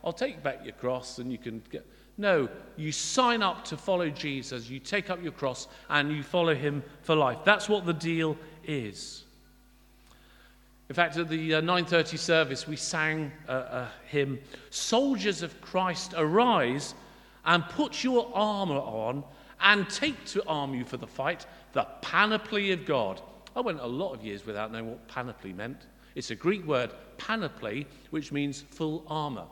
I'll 0.04 0.14
take 0.14 0.42
back 0.42 0.62
your 0.64 0.74
cross 0.74 1.20
and 1.20 1.32
you 1.32 1.38
can 1.38 1.62
get. 1.70 1.86
No, 2.18 2.48
you 2.78 2.92
sign 2.92 3.42
up 3.42 3.66
to 3.66 3.78
follow 3.78 4.10
Jesus, 4.10 4.70
you 4.70 4.80
take 4.80 5.10
up 5.10 5.22
your 5.22 5.34
cross, 5.34 5.68
and 5.90 6.12
you 6.12 6.24
follow 6.24 6.56
him 6.56 6.84
for 7.02 7.16
life. 7.16 7.40
That's 7.44 7.68
what 7.68 7.86
the 7.86 7.94
deal 7.94 8.38
is. 8.64 9.26
In 10.88 10.96
fact, 10.96 11.18
at 11.18 11.30
the 11.30 11.56
uh, 11.56 11.62
9:30 11.62 12.18
service, 12.18 12.68
we 12.68 12.76
sang 12.76 13.32
a, 13.48 13.56
a 13.56 13.92
hymn, 14.08 14.40
"Soldiers 14.70 15.42
of 15.42 15.60
Christ, 15.60 16.14
arise 16.16 16.94
and 17.44 17.64
put 17.70 18.04
your 18.04 18.32
armor 18.34 18.76
on, 18.76 19.24
and 19.60 19.90
take 19.90 20.24
to 20.26 20.46
arm 20.48 20.74
you 20.74 20.86
for 20.86 20.98
the 20.98 21.08
fight 21.08 21.46
the 21.74 21.86
panoply 22.02 22.72
of 22.72 22.86
God." 22.86 23.22
I 23.56 23.62
went 23.62 23.80
a 23.80 23.88
lot 23.88 24.14
of 24.14 24.24
years 24.24 24.46
without 24.46 24.72
knowing 24.72 24.90
what 24.90 25.08
panoply 25.08 25.54
meant. 25.54 25.88
It's 26.14 26.32
a 26.32 26.36
Greek 26.36 26.66
word, 26.66 26.94
panoply, 27.18 27.88
which 28.12 28.32
means 28.32 28.62
full 28.70 29.04
armor. 29.08 29.46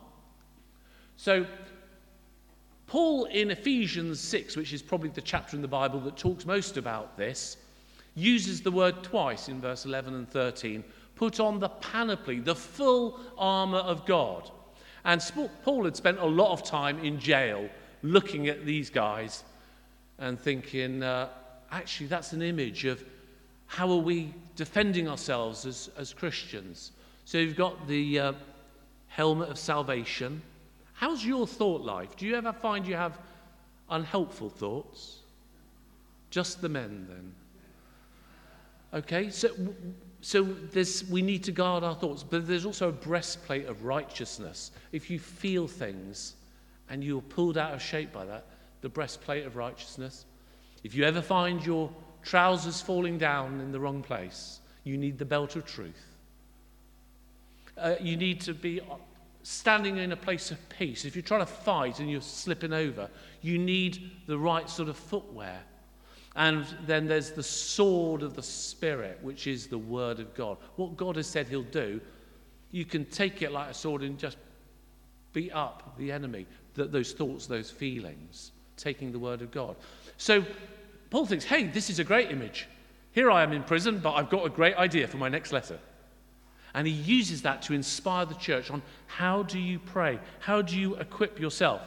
So 1.16 1.46
Paul 2.86 3.24
in 3.26 3.50
Ephesians 3.50 4.20
6, 4.20 4.56
which 4.56 4.72
is 4.72 4.82
probably 4.82 5.08
the 5.10 5.20
chapter 5.20 5.56
in 5.56 5.62
the 5.62 5.68
Bible 5.68 6.00
that 6.00 6.16
talks 6.16 6.44
most 6.44 6.76
about 6.76 7.16
this, 7.16 7.56
uses 8.14 8.60
the 8.60 8.70
word 8.70 9.02
twice 9.02 9.48
in 9.48 9.60
verse 9.60 9.84
11 9.84 10.14
and 10.14 10.28
13 10.28 10.84
put 11.16 11.40
on 11.40 11.60
the 11.60 11.68
panoply, 11.68 12.40
the 12.40 12.54
full 12.54 13.20
armor 13.38 13.78
of 13.78 14.04
God. 14.06 14.50
And 15.04 15.22
Paul 15.64 15.84
had 15.84 15.96
spent 15.96 16.18
a 16.18 16.24
lot 16.26 16.52
of 16.52 16.64
time 16.64 16.98
in 17.04 17.18
jail 17.18 17.68
looking 18.02 18.48
at 18.48 18.64
these 18.64 18.90
guys 18.90 19.44
and 20.18 20.38
thinking, 20.38 21.02
uh, 21.02 21.28
actually, 21.70 22.06
that's 22.06 22.32
an 22.32 22.42
image 22.42 22.84
of 22.84 23.04
how 23.66 23.90
are 23.90 23.98
we 23.98 24.32
defending 24.56 25.08
ourselves 25.08 25.66
as, 25.66 25.90
as 25.98 26.12
Christians. 26.12 26.92
So 27.24 27.38
you've 27.38 27.56
got 27.56 27.86
the 27.86 28.18
uh, 28.18 28.32
helmet 29.08 29.50
of 29.50 29.58
salvation 29.58 30.42
How's 31.04 31.22
your 31.22 31.46
thought 31.46 31.82
life? 31.82 32.16
Do 32.16 32.24
you 32.24 32.34
ever 32.34 32.50
find 32.50 32.86
you 32.86 32.94
have 32.94 33.18
unhelpful 33.90 34.48
thoughts? 34.48 35.18
Just 36.30 36.62
the 36.62 36.68
men, 36.70 37.06
then. 37.10 37.34
Okay, 39.00 39.28
so, 39.28 39.50
so 40.22 40.44
there's, 40.44 41.04
we 41.10 41.20
need 41.20 41.44
to 41.44 41.52
guard 41.52 41.84
our 41.84 41.94
thoughts, 41.94 42.22
but 42.22 42.46
there's 42.46 42.64
also 42.64 42.88
a 42.88 42.92
breastplate 42.92 43.66
of 43.66 43.84
righteousness. 43.84 44.70
If 44.92 45.10
you 45.10 45.18
feel 45.18 45.68
things 45.68 46.36
and 46.88 47.04
you're 47.04 47.20
pulled 47.20 47.58
out 47.58 47.74
of 47.74 47.82
shape 47.82 48.10
by 48.10 48.24
that, 48.24 48.46
the 48.80 48.88
breastplate 48.88 49.44
of 49.44 49.56
righteousness. 49.56 50.24
If 50.84 50.94
you 50.94 51.04
ever 51.04 51.20
find 51.20 51.66
your 51.66 51.90
trousers 52.22 52.80
falling 52.80 53.18
down 53.18 53.60
in 53.60 53.72
the 53.72 53.78
wrong 53.78 54.02
place, 54.02 54.60
you 54.84 54.96
need 54.96 55.18
the 55.18 55.26
belt 55.26 55.54
of 55.54 55.66
truth. 55.66 56.06
Uh, 57.76 57.96
you 58.00 58.16
need 58.16 58.40
to 58.40 58.54
be 58.54 58.80
standing 59.44 59.98
in 59.98 60.10
a 60.10 60.16
place 60.16 60.50
of 60.50 60.68
peace, 60.70 61.04
if 61.04 61.14
you're 61.14 61.22
trying 61.22 61.40
to 61.40 61.46
fight 61.46 62.00
and 62.00 62.10
you're 62.10 62.22
slipping 62.22 62.72
over, 62.72 63.08
you 63.42 63.58
need 63.58 64.10
the 64.26 64.38
right 64.38 64.68
sort 64.68 64.88
of 64.88 64.96
footwear. 64.96 65.60
And 66.34 66.66
then 66.86 67.06
there's 67.06 67.30
the 67.30 67.42
sword 67.42 68.22
of 68.22 68.34
the 68.34 68.42
Spirit, 68.42 69.18
which 69.22 69.46
is 69.46 69.66
the 69.66 69.78
Word 69.78 70.18
of 70.18 70.34
God. 70.34 70.56
What 70.76 70.96
God 70.96 71.16
has 71.16 71.26
said 71.26 71.46
He'll 71.46 71.62
do, 71.62 72.00
you 72.72 72.84
can 72.84 73.04
take 73.04 73.42
it 73.42 73.52
like 73.52 73.70
a 73.70 73.74
sword 73.74 74.02
and 74.02 74.18
just 74.18 74.38
beat 75.32 75.52
up 75.52 75.94
the 75.98 76.10
enemy, 76.10 76.46
those 76.74 77.12
thoughts, 77.12 77.46
those 77.46 77.70
feelings, 77.70 78.50
taking 78.76 79.12
the 79.12 79.18
Word 79.18 79.42
of 79.42 79.50
God. 79.50 79.76
So 80.16 80.42
Paul 81.10 81.26
thinks, 81.26 81.44
hey, 81.44 81.64
this 81.64 81.90
is 81.90 81.98
a 81.98 82.04
great 82.04 82.30
image. 82.30 82.66
Here 83.12 83.30
I 83.30 83.42
am 83.42 83.52
in 83.52 83.62
prison, 83.62 83.98
but 83.98 84.14
I've 84.14 84.30
got 84.30 84.44
a 84.46 84.50
great 84.50 84.74
idea 84.76 85.06
for 85.06 85.18
my 85.18 85.28
next 85.28 85.52
letter. 85.52 85.78
And 86.74 86.86
he 86.86 86.92
uses 86.92 87.42
that 87.42 87.62
to 87.62 87.72
inspire 87.72 88.26
the 88.26 88.34
church 88.34 88.70
on 88.70 88.82
how 89.06 89.44
do 89.44 89.58
you 89.58 89.78
pray? 89.78 90.18
How 90.40 90.60
do 90.60 90.78
you 90.78 90.96
equip 90.96 91.38
yourself? 91.38 91.82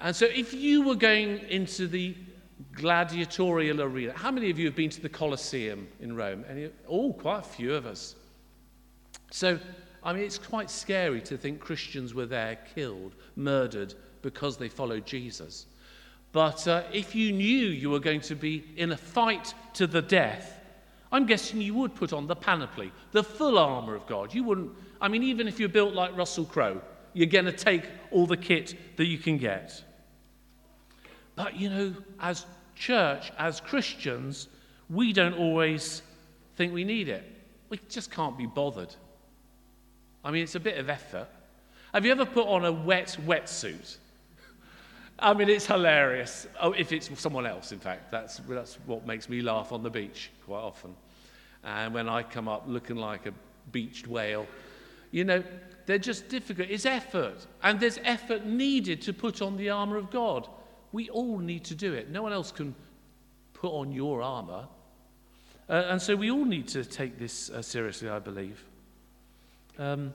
And 0.00 0.14
so, 0.16 0.26
if 0.26 0.52
you 0.52 0.82
were 0.82 0.96
going 0.96 1.38
into 1.48 1.86
the 1.86 2.16
gladiatorial 2.72 3.82
arena, 3.82 4.12
how 4.14 4.30
many 4.30 4.50
of 4.50 4.58
you 4.58 4.66
have 4.66 4.74
been 4.74 4.90
to 4.90 5.00
the 5.00 5.08
Colosseum 5.08 5.86
in 6.00 6.16
Rome? 6.16 6.44
Any, 6.48 6.70
oh, 6.88 7.12
quite 7.12 7.40
a 7.40 7.42
few 7.42 7.74
of 7.74 7.86
us. 7.86 8.16
So, 9.30 9.58
I 10.02 10.12
mean, 10.12 10.24
it's 10.24 10.38
quite 10.38 10.70
scary 10.70 11.20
to 11.22 11.36
think 11.36 11.60
Christians 11.60 12.14
were 12.14 12.26
there 12.26 12.58
killed, 12.74 13.14
murdered 13.36 13.94
because 14.22 14.56
they 14.56 14.68
followed 14.68 15.06
Jesus. 15.06 15.66
But 16.32 16.66
uh, 16.66 16.84
if 16.92 17.14
you 17.14 17.32
knew 17.32 17.66
you 17.66 17.90
were 17.90 18.00
going 18.00 18.20
to 18.22 18.34
be 18.34 18.64
in 18.76 18.92
a 18.92 18.96
fight 18.96 19.54
to 19.74 19.86
the 19.86 20.02
death, 20.02 20.59
I'm 21.12 21.26
guessing 21.26 21.60
you 21.60 21.74
would 21.74 21.94
put 21.94 22.12
on 22.12 22.26
the 22.26 22.36
panoply, 22.36 22.92
the 23.12 23.24
full 23.24 23.58
armour 23.58 23.94
of 23.94 24.06
God. 24.06 24.32
You 24.32 24.44
wouldn't, 24.44 24.70
I 25.00 25.08
mean, 25.08 25.22
even 25.24 25.48
if 25.48 25.58
you're 25.58 25.68
built 25.68 25.94
like 25.94 26.16
Russell 26.16 26.44
Crowe, 26.44 26.80
you're 27.14 27.26
going 27.26 27.46
to 27.46 27.52
take 27.52 27.84
all 28.10 28.26
the 28.26 28.36
kit 28.36 28.76
that 28.96 29.06
you 29.06 29.18
can 29.18 29.36
get. 29.36 29.82
But, 31.34 31.56
you 31.56 31.70
know, 31.70 31.94
as 32.20 32.46
church, 32.76 33.32
as 33.38 33.60
Christians, 33.60 34.48
we 34.88 35.12
don't 35.12 35.34
always 35.34 36.02
think 36.56 36.72
we 36.72 36.84
need 36.84 37.08
it. 37.08 37.24
We 37.68 37.80
just 37.88 38.10
can't 38.10 38.38
be 38.38 38.46
bothered. 38.46 38.94
I 40.24 40.30
mean, 40.30 40.42
it's 40.42 40.54
a 40.54 40.60
bit 40.60 40.78
of 40.78 40.88
effort. 40.88 41.28
Have 41.92 42.04
you 42.04 42.12
ever 42.12 42.26
put 42.26 42.46
on 42.46 42.64
a 42.64 42.72
wet 42.72 43.16
wetsuit? 43.26 43.96
I 45.20 45.34
mean, 45.34 45.48
it's 45.48 45.66
hilarious. 45.66 46.46
Oh, 46.60 46.72
if 46.72 46.92
it's 46.92 47.10
someone 47.20 47.46
else, 47.46 47.72
in 47.72 47.78
fact, 47.78 48.10
that's, 48.10 48.38
that's 48.48 48.76
what 48.86 49.06
makes 49.06 49.28
me 49.28 49.42
laugh 49.42 49.70
on 49.72 49.82
the 49.82 49.90
beach 49.90 50.30
quite 50.46 50.60
often. 50.60 50.94
And 51.62 51.92
when 51.92 52.08
I 52.08 52.22
come 52.22 52.48
up 52.48 52.64
looking 52.66 52.96
like 52.96 53.26
a 53.26 53.32
beached 53.70 54.06
whale, 54.06 54.46
you 55.10 55.24
know, 55.24 55.42
they're 55.86 55.98
just 55.98 56.28
difficult. 56.28 56.68
It's 56.70 56.86
effort. 56.86 57.46
And 57.62 57.78
there's 57.78 57.98
effort 58.04 58.46
needed 58.46 59.02
to 59.02 59.12
put 59.12 59.42
on 59.42 59.56
the 59.56 59.70
armor 59.70 59.96
of 59.96 60.10
God. 60.10 60.48
We 60.92 61.10
all 61.10 61.38
need 61.38 61.64
to 61.64 61.74
do 61.74 61.92
it. 61.92 62.10
No 62.10 62.22
one 62.22 62.32
else 62.32 62.50
can 62.50 62.74
put 63.52 63.72
on 63.72 63.92
your 63.92 64.22
armor. 64.22 64.66
Uh, 65.68 65.84
and 65.88 66.00
so 66.00 66.16
we 66.16 66.30
all 66.30 66.44
need 66.44 66.66
to 66.68 66.84
take 66.84 67.18
this 67.18 67.50
uh, 67.50 67.60
seriously, 67.60 68.08
I 68.08 68.18
believe. 68.18 68.64
Um, 69.78 70.12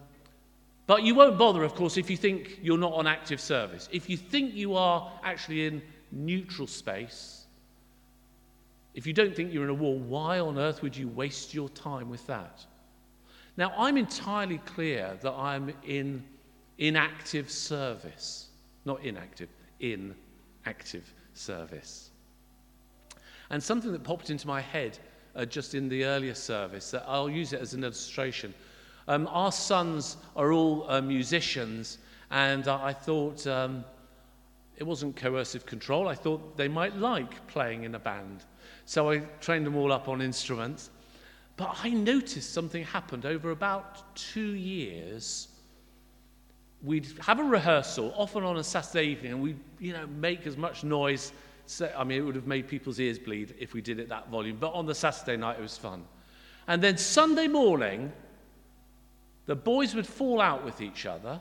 but 0.88 1.04
you 1.04 1.15
won't 1.15 1.38
bother, 1.38 1.63
of 1.63 1.74
course, 1.74 1.98
if 1.98 2.10
you 2.10 2.18
think 2.18 2.60
you're 2.62 2.77
not 2.77 2.94
on 2.94 3.08
active 3.08 3.42
service. 3.42 3.89
If 3.92 4.10
you 4.10 4.18
think 4.18 4.54
you 4.54 4.75
are 4.75 5.12
actually 5.24 5.65
in 5.65 5.82
neutral 6.12 6.68
space, 6.68 7.46
if 8.94 9.06
you 9.08 9.13
don't 9.13 9.36
think 9.36 9.51
you're 9.51 9.63
in 9.63 9.70
a 9.70 9.74
war, 9.74 9.98
why 9.98 10.39
on 10.39 10.58
earth 10.58 10.82
would 10.82 10.96
you 10.96 11.08
waste 11.08 11.54
your 11.54 11.70
time 11.70 12.10
with 12.10 12.25
that? 12.27 12.65
Now, 13.58 13.74
I'm 13.77 13.98
entirely 13.98 14.60
clear 14.60 15.18
that 15.22 15.34
I'm 15.34 15.74
in 15.86 16.24
inactive 16.77 17.50
service. 17.50 18.50
Not 18.86 19.04
inactive, 19.04 19.50
in 19.80 20.15
active 20.65 21.13
service. 21.34 22.12
And 23.50 23.62
something 23.62 23.92
that 23.92 24.04
popped 24.04 24.30
into 24.30 24.48
my 24.48 24.62
head 24.62 25.00
uh, 25.36 25.46
just 25.46 25.75
in 25.75 25.89
the 25.89 26.06
earlier 26.06 26.34
service, 26.34 26.92
that 26.92 27.04
I'll 27.08 27.30
use 27.30 27.54
it 27.54 27.62
as 27.62 27.74
an 27.74 27.84
illustration. 27.84 28.54
Um, 29.07 29.27
our 29.31 29.51
sons 29.51 30.17
are 30.35 30.51
all 30.51 30.89
uh, 30.89 31.01
musicians, 31.01 32.00
and 32.31 32.67
uh, 32.67 32.79
I 32.81 32.93
thought 32.93 33.45
um, 33.45 33.85
it 34.77 34.83
wasn't 34.83 35.15
coercive 35.15 35.65
control. 35.65 36.07
I 36.07 36.15
thought 36.15 36.57
they 36.57 36.67
might 36.67 36.95
like 36.97 37.45
playing 37.47 37.83
in 37.83 37.95
a 37.95 38.00
band. 38.00 38.43
So 38.85 39.12
I 39.12 39.19
trained 39.41 39.65
them 39.65 39.75
all 39.75 39.91
up 39.91 40.07
on 40.07 40.21
instruments. 40.21 40.89
But 41.57 41.77
I 41.83 41.89
noticed 41.89 42.53
something 42.53 42.83
happened 42.83 43.25
over 43.25 43.51
about 43.51 44.15
two 44.15 44.53
years. 44.55 45.47
We'd 46.83 47.07
have 47.21 47.39
a 47.39 47.43
rehearsal, 47.43 48.13
often 48.17 48.43
on 48.43 48.57
a 48.57 48.63
Saturday 48.63 49.05
evening, 49.07 49.33
and 49.33 49.41
we'd 49.41 49.59
you 49.79 49.93
know, 49.93 50.05
make 50.07 50.45
as 50.45 50.57
much 50.57 50.83
noise. 50.83 51.31
So, 51.65 51.91
I 51.97 52.03
mean, 52.03 52.19
it 52.19 52.21
would 52.21 52.35
have 52.35 52.47
made 52.47 52.67
people's 52.67 53.00
ears 53.00 53.17
bleed 53.17 53.55
if 53.57 53.74
we 53.74 53.81
did 53.81 54.00
it 54.00 54.09
that 54.09 54.29
volume. 54.29 54.57
But 54.59 54.74
on 54.74 54.85
the 54.85 54.93
Saturday 54.93 55.38
night, 55.38 55.57
it 55.57 55.62
was 55.62 55.77
fun. 55.77 56.03
And 56.67 56.81
then 56.81 56.97
Sunday 56.97 57.47
morning, 57.47 58.12
the 59.45 59.55
boys 59.55 59.93
would 59.95 60.07
fall 60.07 60.41
out 60.41 60.63
with 60.65 60.81
each 60.81 61.05
other 61.05 61.39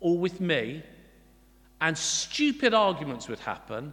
or 0.00 0.18
with 0.18 0.40
me, 0.40 0.82
and 1.80 1.96
stupid 1.96 2.74
arguments 2.74 3.28
would 3.28 3.38
happen. 3.40 3.92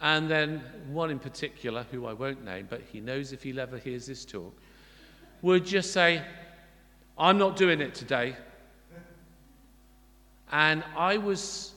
And 0.00 0.30
then 0.30 0.62
one 0.88 1.10
in 1.10 1.18
particular, 1.18 1.86
who 1.90 2.06
I 2.06 2.12
won't 2.12 2.44
name, 2.44 2.66
but 2.68 2.82
he 2.92 3.00
knows 3.00 3.32
if 3.32 3.42
he 3.42 3.58
ever 3.58 3.78
hears 3.78 4.06
this 4.06 4.24
talk, 4.24 4.56
would 5.42 5.64
just 5.64 5.92
say, 5.92 6.22
I'm 7.16 7.38
not 7.38 7.56
doing 7.56 7.80
it 7.80 7.94
today. 7.94 8.36
And 10.50 10.84
I 10.96 11.16
was 11.16 11.72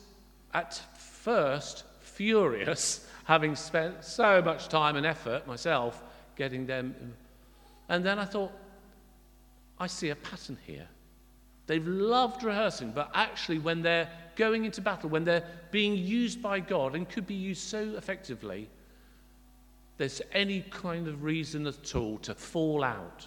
at 0.54 0.80
first 0.98 1.84
furious, 2.00 3.06
having 3.24 3.54
spent 3.56 4.04
so 4.04 4.42
much 4.42 4.68
time 4.68 4.96
and 4.96 5.04
effort 5.04 5.46
myself 5.46 6.02
getting 6.36 6.66
them. 6.66 6.94
And 7.88 8.04
then 8.04 8.18
I 8.18 8.24
thought, 8.24 8.52
I 9.80 9.86
see 9.86 10.10
a 10.10 10.16
pattern 10.16 10.58
here. 10.66 10.86
They've 11.66 11.86
loved 11.86 12.42
rehearsing, 12.42 12.92
but 12.92 13.10
actually, 13.14 13.58
when 13.58 13.82
they're 13.82 14.08
going 14.36 14.64
into 14.64 14.80
battle, 14.80 15.10
when 15.10 15.24
they're 15.24 15.44
being 15.70 15.96
used 15.96 16.40
by 16.40 16.60
God 16.60 16.94
and 16.94 17.08
could 17.08 17.26
be 17.26 17.34
used 17.34 17.62
so 17.62 17.94
effectively, 17.96 18.68
there's 19.98 20.22
any 20.32 20.62
kind 20.70 21.08
of 21.08 21.22
reason 21.24 21.66
at 21.66 21.94
all 21.94 22.18
to 22.18 22.34
fall 22.34 22.82
out. 22.82 23.26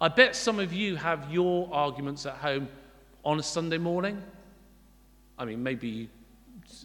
I 0.00 0.08
bet 0.08 0.36
some 0.36 0.58
of 0.58 0.72
you 0.72 0.96
have 0.96 1.32
your 1.32 1.68
arguments 1.72 2.26
at 2.26 2.34
home 2.34 2.68
on 3.24 3.38
a 3.38 3.42
Sunday 3.42 3.78
morning. 3.78 4.22
I 5.38 5.44
mean, 5.44 5.62
maybe 5.62 6.10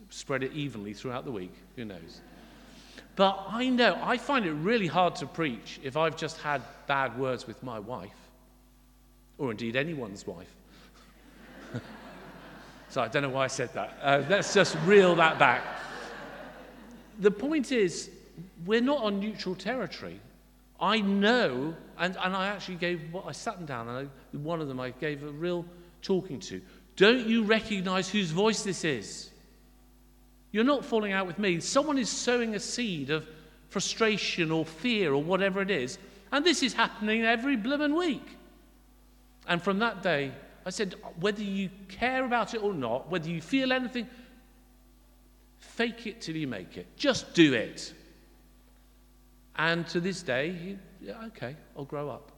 spread 0.09 0.43
it 0.43 0.53
evenly 0.53 0.93
throughout 0.93 1.25
the 1.25 1.31
week, 1.31 1.53
who 1.75 1.85
knows? 1.85 2.21
But 3.15 3.45
I 3.49 3.69
know, 3.69 3.99
I 4.01 4.17
find 4.17 4.45
it 4.45 4.53
really 4.53 4.87
hard 4.87 5.15
to 5.17 5.25
preach 5.25 5.79
if 5.83 5.97
I've 5.97 6.15
just 6.15 6.39
had 6.39 6.61
bad 6.87 7.17
words 7.19 7.47
with 7.47 7.61
my 7.63 7.79
wife, 7.79 8.15
or 9.39 9.51
indeed 9.51 9.75
anyone's 9.75 10.27
wife. 10.27 10.53
so 12.89 13.01
I 13.01 13.07
don't 13.07 13.23
know 13.23 13.29
why 13.29 13.45
I 13.45 13.47
said 13.47 13.73
that. 13.73 13.97
Uh, 14.01 14.23
let's 14.29 14.53
just 14.53 14.77
reel 14.85 15.15
that 15.15 15.39
back. 15.39 15.63
The 17.19 17.31
point 17.31 17.71
is, 17.71 18.11
we're 18.65 18.81
not 18.81 19.01
on 19.01 19.19
neutral 19.19 19.55
territory. 19.55 20.19
I 20.79 21.01
know, 21.01 21.73
and, 21.97 22.17
and 22.23 22.35
I 22.35 22.47
actually 22.47 22.75
gave, 22.75 23.01
I 23.25 23.31
sat 23.31 23.57
them 23.57 23.65
down, 23.65 23.87
and 23.87 24.07
I, 24.07 24.37
one 24.37 24.61
of 24.61 24.67
them 24.67 24.79
I 24.79 24.91
gave 24.91 25.23
a 25.23 25.31
real 25.31 25.65
talking 26.01 26.39
to. 26.41 26.61
Don't 26.95 27.25
you 27.25 27.43
recognize 27.43 28.09
whose 28.09 28.31
voice 28.31 28.61
this 28.61 28.83
is? 28.83 29.29
You're 30.51 30.63
not 30.63 30.83
falling 30.83 31.11
out 31.11 31.27
with 31.27 31.39
me. 31.39 31.59
Someone 31.59 31.97
is 31.97 32.09
sowing 32.09 32.55
a 32.55 32.59
seed 32.59 33.09
of 33.09 33.27
frustration 33.69 34.51
or 34.51 34.65
fear 34.65 35.13
or 35.13 35.21
whatever 35.21 35.61
it 35.61 35.69
is, 35.69 35.97
and 36.31 36.45
this 36.45 36.63
is 36.63 36.73
happening 36.73 37.23
every 37.23 37.55
blooming 37.55 37.95
week. 37.95 38.37
And 39.47 39.61
from 39.61 39.79
that 39.79 40.03
day, 40.03 40.31
I 40.65 40.69
said, 40.69 40.95
whether 41.19 41.41
you 41.41 41.69
care 41.87 42.25
about 42.25 42.53
it 42.53 42.61
or 42.61 42.73
not, 42.73 43.09
whether 43.09 43.29
you 43.29 43.41
feel 43.41 43.71
anything, 43.73 44.07
fake 45.57 46.05
it 46.05 46.21
till 46.21 46.35
you 46.35 46.47
make 46.47 46.77
it. 46.77 46.87
Just 46.97 47.33
do 47.33 47.53
it. 47.53 47.93
And 49.55 49.87
to 49.87 49.99
this 49.99 50.21
day, 50.21 50.51
he, 50.51 50.77
yeah, 51.01 51.25
okay, 51.27 51.55
I'll 51.77 51.85
grow 51.85 52.09
up. 52.09 52.31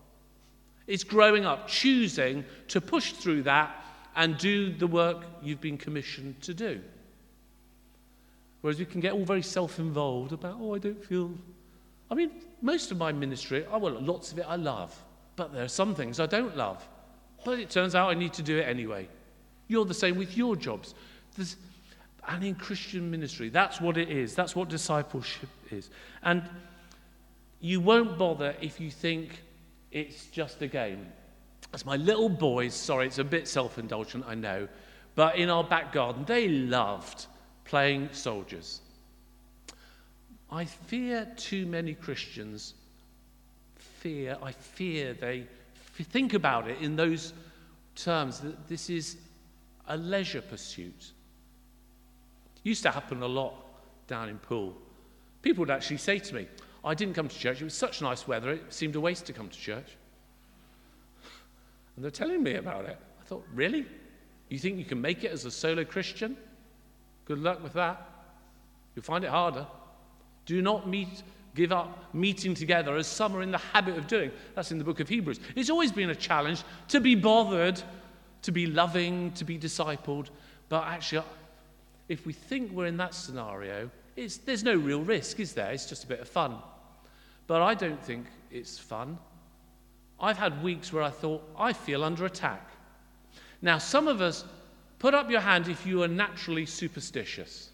It's 0.88 1.04
growing 1.04 1.46
up, 1.46 1.68
choosing 1.68 2.46
to 2.70 2.82
push 2.82 3.14
through 3.14 3.44
that 3.44 3.84
and 4.16 4.38
do 4.38 4.74
the 4.74 4.88
work 4.88 5.26
you've 5.42 5.62
been 5.62 5.78
commissioned 5.78 6.42
to 6.42 6.54
do. 6.54 6.82
Whereas 8.62 8.80
we 8.80 8.86
can 8.86 9.02
get 9.02 9.14
all 9.14 9.26
very 9.26 9.42
self 9.42 9.80
involved 9.80 10.34
about, 10.34 10.58
oh, 10.60 10.76
I 10.76 10.80
don't 10.80 11.04
feel. 11.04 11.32
I 12.10 12.16
mean, 12.16 12.32
most 12.62 12.92
of 12.92 12.98
my 12.98 13.12
ministry, 13.12 13.66
well, 13.72 14.00
lots 14.02 14.32
of 14.32 14.40
it 14.40 14.46
I 14.48 14.56
love, 14.56 14.96
but 15.36 15.54
there 15.54 15.64
are 15.64 15.70
some 15.70 15.96
things 15.96 16.20
I 16.20 16.26
don't 16.26 16.56
love. 16.56 16.88
But 17.44 17.60
it 17.60 17.70
turns 17.70 17.96
out 17.96 18.10
I 18.10 18.14
need 18.14 18.34
to 18.34 18.44
do 18.44 18.58
it 18.58 18.68
anyway. 18.68 19.08
You're 19.68 19.86
the 19.86 19.94
same 19.94 20.18
with 20.18 20.38
your 20.38 20.56
jobs. 20.56 20.94
There's, 21.36 21.56
and 22.28 22.44
in 22.44 22.56
Christian 22.56 23.10
ministry, 23.10 23.50
that's 23.50 23.82
what 23.82 23.98
it 23.98 24.10
is. 24.10 24.36
That's 24.36 24.56
what 24.56 24.70
discipleship 24.70 25.50
is. 25.72 25.90
And 26.24 26.44
you 27.60 27.80
won't 27.80 28.18
bother 28.18 28.56
if 28.62 28.80
you 28.80 28.92
think 28.92 29.42
it's 29.92 30.26
just 30.28 30.62
a 30.62 30.68
game. 30.68 31.08
As 31.74 31.86
my 31.86 31.96
little 31.96 32.30
boys, 32.30 32.74
sorry, 32.74 33.08
it's 33.08 33.20
a 33.20 33.24
bit 33.24 33.48
self 33.48 33.78
indulgent, 33.78 34.26
I 34.28 34.36
know, 34.36 34.68
but 35.16 35.38
in 35.38 35.50
our 35.50 35.64
back 35.64 35.94
garden, 35.94 36.26
they 36.26 36.48
loved 36.48 37.28
playing 37.64 38.10
soldiers. 38.12 38.82
I 40.50 40.66
fear 40.66 41.32
too 41.38 41.66
many 41.66 41.94
Christians 41.94 42.74
fear, 44.02 44.38
I 44.42 44.52
fear 44.52 45.14
they 45.14 45.46
think 45.94 46.34
about 46.34 46.68
it 46.68 46.82
in 46.82 46.96
those 46.96 47.34
terms, 47.96 48.40
that 48.40 48.68
this 48.68 48.90
is 48.90 49.18
a 49.88 49.96
leisure 49.96 50.42
pursuit. 50.42 51.12
It 52.56 52.62
used 52.64 52.82
to 52.84 52.92
happen 52.92 53.22
a 53.22 53.28
lot 53.28 53.54
down 54.08 54.28
in 54.30 54.40
Poole. 54.40 54.76
People 55.44 55.62
would 55.62 55.70
actually 55.70 55.98
say 55.98 56.18
to 56.18 56.36
me, 56.36 56.48
I 56.84 56.96
didn't 56.96 57.14
come 57.14 57.28
to 57.28 57.38
church. 57.38 57.62
It 57.62 57.64
was 57.64 57.76
such 57.76 58.02
nice 58.02 58.28
weather, 58.28 58.52
it 58.52 58.74
seemed 58.74 58.96
a 58.96 59.00
waste 59.00 59.28
to 59.28 59.34
come 59.34 59.50
to 59.50 59.58
church. 59.58 59.98
And 61.96 62.04
they're 62.04 62.12
telling 62.12 62.42
me 62.42 62.56
about 62.56 62.86
it. 62.86 62.98
I 63.20 63.24
thought, 63.26 63.46
really? 63.54 63.86
You 64.50 64.58
think 64.58 64.80
you 64.80 64.86
can 64.86 65.00
make 65.00 65.24
it 65.24 65.32
as 65.32 65.46
a 65.46 65.52
solo 65.52 65.84
Christian? 65.84 66.36
Good 67.26 67.40
luck 67.40 67.62
with 67.62 67.74
that. 67.74 68.10
You'll 68.96 69.04
find 69.04 69.24
it 69.24 69.30
harder. 69.30 69.68
Do 70.48 70.62
not 70.62 70.88
meet 70.88 71.22
give 71.56 71.72
up 71.72 72.14
meeting 72.14 72.54
together 72.54 72.96
as 72.96 73.08
some 73.08 73.36
are 73.36 73.42
in 73.42 73.52
the 73.52 73.58
habit 73.58 73.98
of 73.98 74.08
doing. 74.08 74.32
That's 74.56 74.72
in 74.72 74.78
the 74.78 74.84
book 74.84 75.00
of 75.00 75.10
Hebrews. 75.10 75.40
It's 75.56 75.70
always 75.70 75.92
been 75.92 76.10
a 76.10 76.16
challenge 76.16 76.64
to 76.90 77.00
be 77.00 77.16
bothered, 77.16 77.82
to 78.44 78.52
be 78.52 78.68
loving, 78.68 79.32
to 79.34 79.44
be 79.44 79.58
discipled. 79.58 80.28
But 80.70 80.86
actually, 80.86 81.26
if 82.08 82.26
we 82.26 82.34
think 82.34 82.72
we're 82.72 82.86
in 82.86 82.98
that 82.98 83.14
scenario, 83.14 83.90
there's 84.16 84.64
no 84.64 84.76
real 84.76 85.02
risk, 85.02 85.40
is 85.40 85.54
there? 85.54 85.72
It's 85.72 85.86
just 85.86 86.04
a 86.04 86.08
bit 86.08 86.20
of 86.20 86.28
fun. 86.28 86.58
But 87.48 87.62
I 87.62 87.74
don't 87.74 88.02
think 88.02 88.28
it's 88.50 88.78
fun. 88.78 89.18
I've 90.20 90.38
had 90.38 90.64
weeks 90.64 90.94
where 90.94 91.04
I 91.04 91.10
thought, 91.10 91.44
I 91.58 91.74
feel 91.74 92.04
under 92.04 92.26
attack. 92.26 92.70
Now, 93.62 93.78
some 93.78 94.08
of 94.08 94.22
us, 94.22 94.46
put 95.00 95.14
up 95.14 95.32
your 95.32 95.42
hand 95.42 95.68
if 95.68 95.86
you 95.86 96.04
are 96.04 96.08
naturally 96.08 96.66
superstitious. 96.66 97.71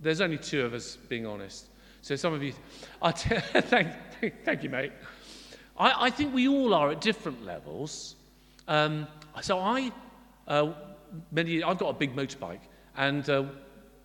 There's 0.00 0.20
only 0.20 0.38
two 0.38 0.64
of 0.64 0.72
us 0.72 0.96
being 0.96 1.26
honest. 1.26 1.66
So 2.02 2.16
some 2.16 2.32
of 2.32 2.42
you, 2.42 2.54
I 3.02 3.12
t- 3.12 3.36
thank, 3.36 3.88
thank 4.44 4.62
you, 4.62 4.70
mate. 4.70 4.92
I, 5.78 6.06
I 6.06 6.10
think 6.10 6.34
we 6.34 6.48
all 6.48 6.72
are 6.72 6.90
at 6.90 7.00
different 7.00 7.44
levels. 7.44 8.16
Um, 8.68 9.06
so 9.42 9.58
I, 9.58 9.92
uh, 10.48 10.72
many, 11.30 11.62
I've 11.62 11.78
got 11.78 11.90
a 11.90 11.98
big 11.98 12.16
motorbike, 12.16 12.60
and 12.96 13.28
uh, 13.28 13.44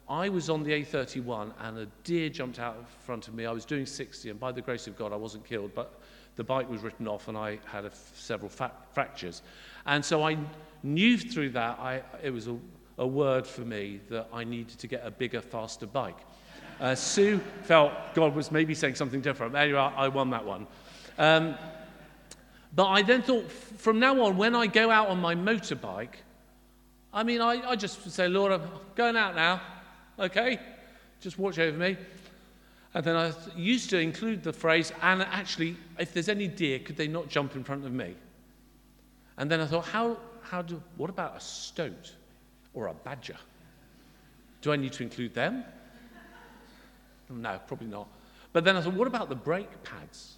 I 0.09 0.29
was 0.29 0.49
on 0.49 0.63
the 0.63 0.71
A31, 0.71 1.53
and 1.61 1.77
a 1.79 1.85
deer 2.03 2.29
jumped 2.29 2.59
out 2.59 2.77
in 2.77 2.85
front 3.05 3.27
of 3.27 3.33
me. 3.33 3.45
I 3.45 3.51
was 3.51 3.65
doing 3.65 3.85
60, 3.85 4.29
and 4.29 4.39
by 4.39 4.51
the 4.51 4.61
grace 4.61 4.87
of 4.87 4.97
God, 4.97 5.13
I 5.13 5.15
wasn't 5.15 5.45
killed, 5.45 5.71
but 5.73 6.01
the 6.35 6.43
bike 6.43 6.69
was 6.69 6.81
written 6.81 7.07
off, 7.07 7.27
and 7.27 7.37
I 7.37 7.59
had 7.65 7.89
several 8.13 8.49
fa- 8.49 8.73
fractures. 8.93 9.41
And 9.85 10.03
so 10.03 10.23
I 10.23 10.37
knew 10.83 11.17
through 11.17 11.51
that 11.51 11.79
I, 11.79 12.03
it 12.21 12.31
was 12.31 12.47
a, 12.47 12.57
a 12.97 13.05
word 13.05 13.45
for 13.45 13.61
me 13.61 13.99
that 14.09 14.27
I 14.33 14.43
needed 14.43 14.79
to 14.79 14.87
get 14.87 15.05
a 15.05 15.11
bigger, 15.11 15.41
faster 15.41 15.85
bike. 15.85 16.17
Uh, 16.79 16.95
Sue 16.95 17.39
felt 17.63 17.93
God 18.13 18.35
was 18.35 18.51
maybe 18.51 18.75
saying 18.75 18.95
something 18.95 19.21
different. 19.21 19.55
Anyway, 19.55 19.79
I 19.79 20.07
won 20.07 20.29
that 20.31 20.45
one. 20.45 20.67
Um, 21.17 21.55
but 22.73 22.87
I 22.87 23.01
then 23.01 23.21
thought, 23.21 23.49
from 23.49 23.99
now 23.99 24.21
on, 24.23 24.35
when 24.35 24.55
I 24.55 24.67
go 24.67 24.91
out 24.91 25.07
on 25.07 25.19
my 25.19 25.35
motorbike, 25.35 26.15
I 27.13 27.23
mean, 27.23 27.39
I, 27.39 27.69
I 27.69 27.75
just 27.77 28.11
say, 28.11 28.27
Lord, 28.27 28.51
I'm 28.51 28.61
going 28.95 29.15
out 29.15 29.35
now, 29.35 29.61
okay? 30.19 30.59
Just 31.21 31.39
watch 31.39 31.57
over 31.57 31.77
me. 31.77 31.95
And 32.93 33.03
then 33.05 33.15
I 33.15 33.31
used 33.55 33.89
to 33.91 33.99
include 33.99 34.43
the 34.43 34.51
phrase, 34.51 34.91
and 35.01 35.21
actually, 35.21 35.77
if 35.97 36.13
there's 36.13 36.29
any 36.29 36.47
deer, 36.47 36.79
could 36.79 36.97
they 36.97 37.07
not 37.07 37.29
jump 37.29 37.55
in 37.55 37.63
front 37.63 37.85
of 37.85 37.93
me? 37.93 38.15
And 39.37 39.49
then 39.49 39.61
I 39.61 39.65
thought, 39.65 39.85
how, 39.85 40.17
how 40.41 40.61
do, 40.61 40.81
what 40.97 41.09
about 41.09 41.37
a 41.37 41.39
stoat? 41.39 42.13
Or 42.75 42.87
a 42.87 42.93
badger. 42.93 43.37
Do 44.61 44.71
I 44.71 44.75
need 44.75 44.93
to 44.93 45.03
include 45.03 45.33
them? 45.33 45.63
No, 47.29 47.59
probably 47.67 47.87
not. 47.87 48.07
But 48.53 48.63
then 48.63 48.75
I 48.75 48.81
thought, 48.81 48.93
what 48.93 49.07
about 49.07 49.29
the 49.29 49.35
brake 49.35 49.83
pads? 49.83 50.35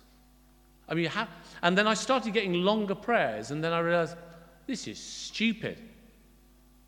I 0.87 0.93
mean, 0.93 1.05
have, 1.07 1.27
and 1.61 1.77
then 1.77 1.85
I 1.85 1.93
started 1.93 2.31
getting 2.33 2.53
longer 2.53 2.95
prayers, 2.95 3.51
and 3.51 3.61
then 3.61 3.73
I 3.73 3.79
realized 3.79 4.15
this 4.65 4.87
is 4.87 4.97
stupid. 4.97 5.81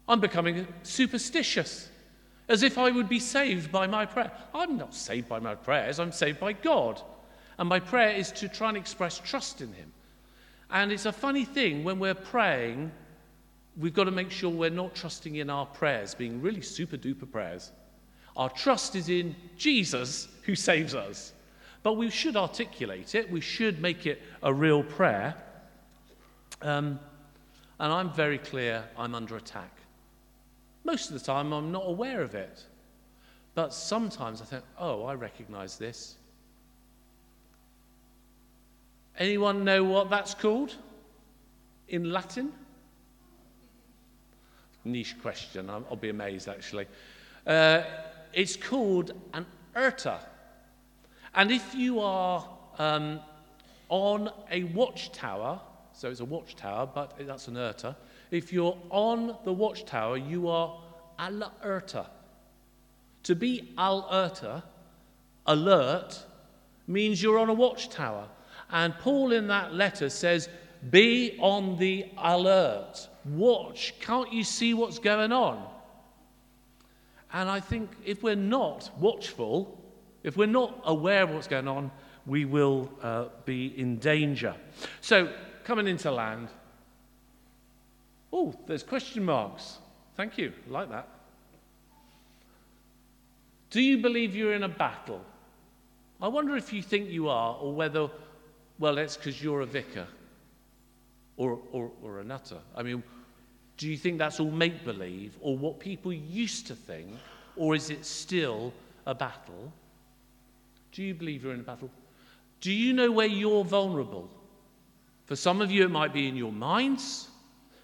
I'm 0.07 0.21
becoming 0.21 0.65
superstitious. 0.83 1.89
as 2.49 2.63
if 2.63 2.79
I 2.79 2.89
would 2.89 3.07
be 3.07 3.19
saved 3.19 3.71
by 3.71 3.85
my 3.85 4.05
prayer. 4.05 4.31
I'm 4.53 4.75
not 4.75 4.93
saved 4.93 5.29
by 5.29 5.39
my 5.39 5.55
prayers, 5.55 5.99
I'm 5.99 6.11
saved 6.11 6.39
by 6.39 6.53
God. 6.53 7.01
And 7.59 7.69
my 7.69 7.79
prayer 7.79 8.11
is 8.11 8.31
to 8.33 8.49
try 8.49 8.69
and 8.69 8.77
express 8.77 9.19
trust 9.19 9.61
in 9.61 9.71
Him. 9.71 9.91
And 10.71 10.91
it's 10.91 11.05
a 11.05 11.11
funny 11.11 11.45
thing 11.45 11.83
when 11.83 11.99
we're 11.99 12.15
praying, 12.15 12.91
we've 13.77 13.93
got 13.93 14.05
to 14.05 14.11
make 14.11 14.31
sure 14.31 14.49
we're 14.49 14.69
not 14.69 14.95
trusting 14.95 15.35
in 15.35 15.49
our 15.49 15.65
prayers, 15.65 16.15
being 16.15 16.41
really 16.41 16.61
super 16.61 16.97
duper 16.97 17.29
prayers. 17.29 17.71
Our 18.35 18.49
trust 18.49 18.95
is 18.95 19.09
in 19.09 19.35
Jesus 19.57 20.27
who 20.43 20.55
saves 20.55 20.95
us. 20.95 21.33
But 21.81 21.93
we 21.93 22.09
should 22.09 22.35
articulate 22.35 23.15
it, 23.15 23.29
we 23.31 23.41
should 23.41 23.81
make 23.81 24.05
it 24.05 24.21
a 24.43 24.53
real 24.53 24.83
prayer. 24.83 25.35
Um, 26.61 26.99
and 27.79 27.93
I'm 27.93 28.11
very 28.11 28.37
clear 28.37 28.83
I'm 28.97 29.15
under 29.15 29.37
attack. 29.37 29.71
Most 30.83 31.09
of 31.09 31.13
the 31.13 31.25
time, 31.25 31.53
I'm 31.53 31.71
not 31.71 31.83
aware 31.85 32.21
of 32.21 32.35
it. 32.35 32.63
But 33.55 33.73
sometimes 33.73 34.41
I 34.41 34.45
think, 34.45 34.63
oh, 34.77 35.03
I 35.03 35.15
recognize 35.15 35.77
this. 35.77 36.15
Anyone 39.17 39.63
know 39.63 39.83
what 39.83 40.09
that's 40.09 40.33
called 40.33 40.75
in 41.89 42.11
Latin? 42.11 42.53
Niche 44.85 45.15
question, 45.21 45.69
I'll, 45.69 45.85
I'll 45.89 45.95
be 45.97 46.09
amazed 46.09 46.47
actually. 46.47 46.87
Uh, 47.45 47.83
it's 48.33 48.55
called 48.55 49.11
an 49.33 49.45
erta. 49.75 50.19
And 51.35 51.51
if 51.51 51.75
you 51.75 51.99
are 51.99 52.47
um, 52.77 53.19
on 53.89 54.29
a 54.51 54.63
watchtower, 54.65 55.59
so 55.93 56.09
it's 56.09 56.19
a 56.19 56.25
watchtower, 56.25 56.87
but 56.87 57.15
that's 57.19 57.47
an 57.47 57.55
erta. 57.55 57.95
If 58.31 58.53
you're 58.53 58.77
on 58.89 59.35
the 59.43 59.53
watchtower, 59.53 60.17
you 60.17 60.47
are 60.47 60.79
alerta. 61.17 62.07
To 63.23 63.35
be 63.35 63.73
alerta, 63.77 64.63
alert, 65.45 66.25
means 66.87 67.21
you're 67.21 67.39
on 67.39 67.49
a 67.49 67.53
watchtower. 67.53 68.27
And 68.71 68.93
Paul 68.99 69.31
in 69.31 69.47
that 69.47 69.73
letter 69.73 70.09
says, 70.09 70.47
Be 70.87 71.37
on 71.39 71.77
the 71.77 72.05
alert. 72.17 73.07
Watch. 73.25 73.93
Can't 73.99 74.31
you 74.31 74.43
see 74.43 74.73
what's 74.73 74.99
going 74.99 75.31
on? 75.31 75.65
And 77.33 77.49
I 77.49 77.59
think 77.59 77.91
if 78.05 78.23
we're 78.23 78.35
not 78.35 78.89
watchful, 78.97 79.77
if 80.23 80.37
we're 80.37 80.47
not 80.47 80.81
aware 80.85 81.23
of 81.23 81.31
what's 81.31 81.47
going 81.47 81.67
on, 81.67 81.91
we 82.25 82.45
will 82.45 82.89
uh, 83.01 83.25
be 83.45 83.77
in 83.77 83.97
danger. 83.97 84.55
So, 85.01 85.33
coming 85.63 85.87
into 85.87 86.11
land. 86.11 86.47
Oh, 88.31 88.55
there's 88.65 88.83
question 88.83 89.25
marks. 89.25 89.79
Thank 90.15 90.37
you. 90.37 90.53
I 90.67 90.71
like 90.71 90.89
that. 90.89 91.07
Do 93.69 93.81
you 93.81 93.97
believe 93.99 94.35
you're 94.35 94.53
in 94.53 94.63
a 94.63 94.69
battle? 94.69 95.21
I 96.21 96.27
wonder 96.27 96.55
if 96.55 96.73
you 96.73 96.81
think 96.81 97.09
you 97.09 97.29
are, 97.29 97.55
or 97.55 97.73
whether, 97.73 98.09
well, 98.79 98.95
that's 98.95 99.17
because 99.17 99.41
you're 99.41 99.61
a 99.61 99.65
vicar 99.65 100.07
or, 101.39 101.57
or, 101.71 101.89
or. 102.03 102.23
I 102.75 102.83
mean, 102.83 103.01
do 103.77 103.87
you 103.87 103.97
think 103.97 104.19
that's 104.19 104.39
all 104.39 104.51
make 104.51 104.83
believe, 104.83 105.37
or 105.39 105.57
what 105.57 105.79
people 105.79 106.11
used 106.13 106.67
to 106.67 106.75
think, 106.75 107.09
or 107.55 107.75
is 107.75 107.89
it 107.89 108.05
still 108.05 108.73
a 109.07 109.15
battle? 109.15 109.71
Do 110.91 111.01
you 111.01 111.13
believe 111.13 111.43
you're 111.43 111.53
in 111.53 111.61
a 111.61 111.63
battle? 111.63 111.89
Do 112.59 112.73
you 112.73 112.91
know 112.91 113.09
where 113.09 113.25
you're 113.25 113.63
vulnerable? 113.63 114.29
For 115.25 115.37
some 115.37 115.61
of 115.61 115.71
you, 115.71 115.85
it 115.85 115.91
might 115.91 116.11
be 116.13 116.27
in 116.27 116.35
your 116.35 116.51
minds. 116.51 117.29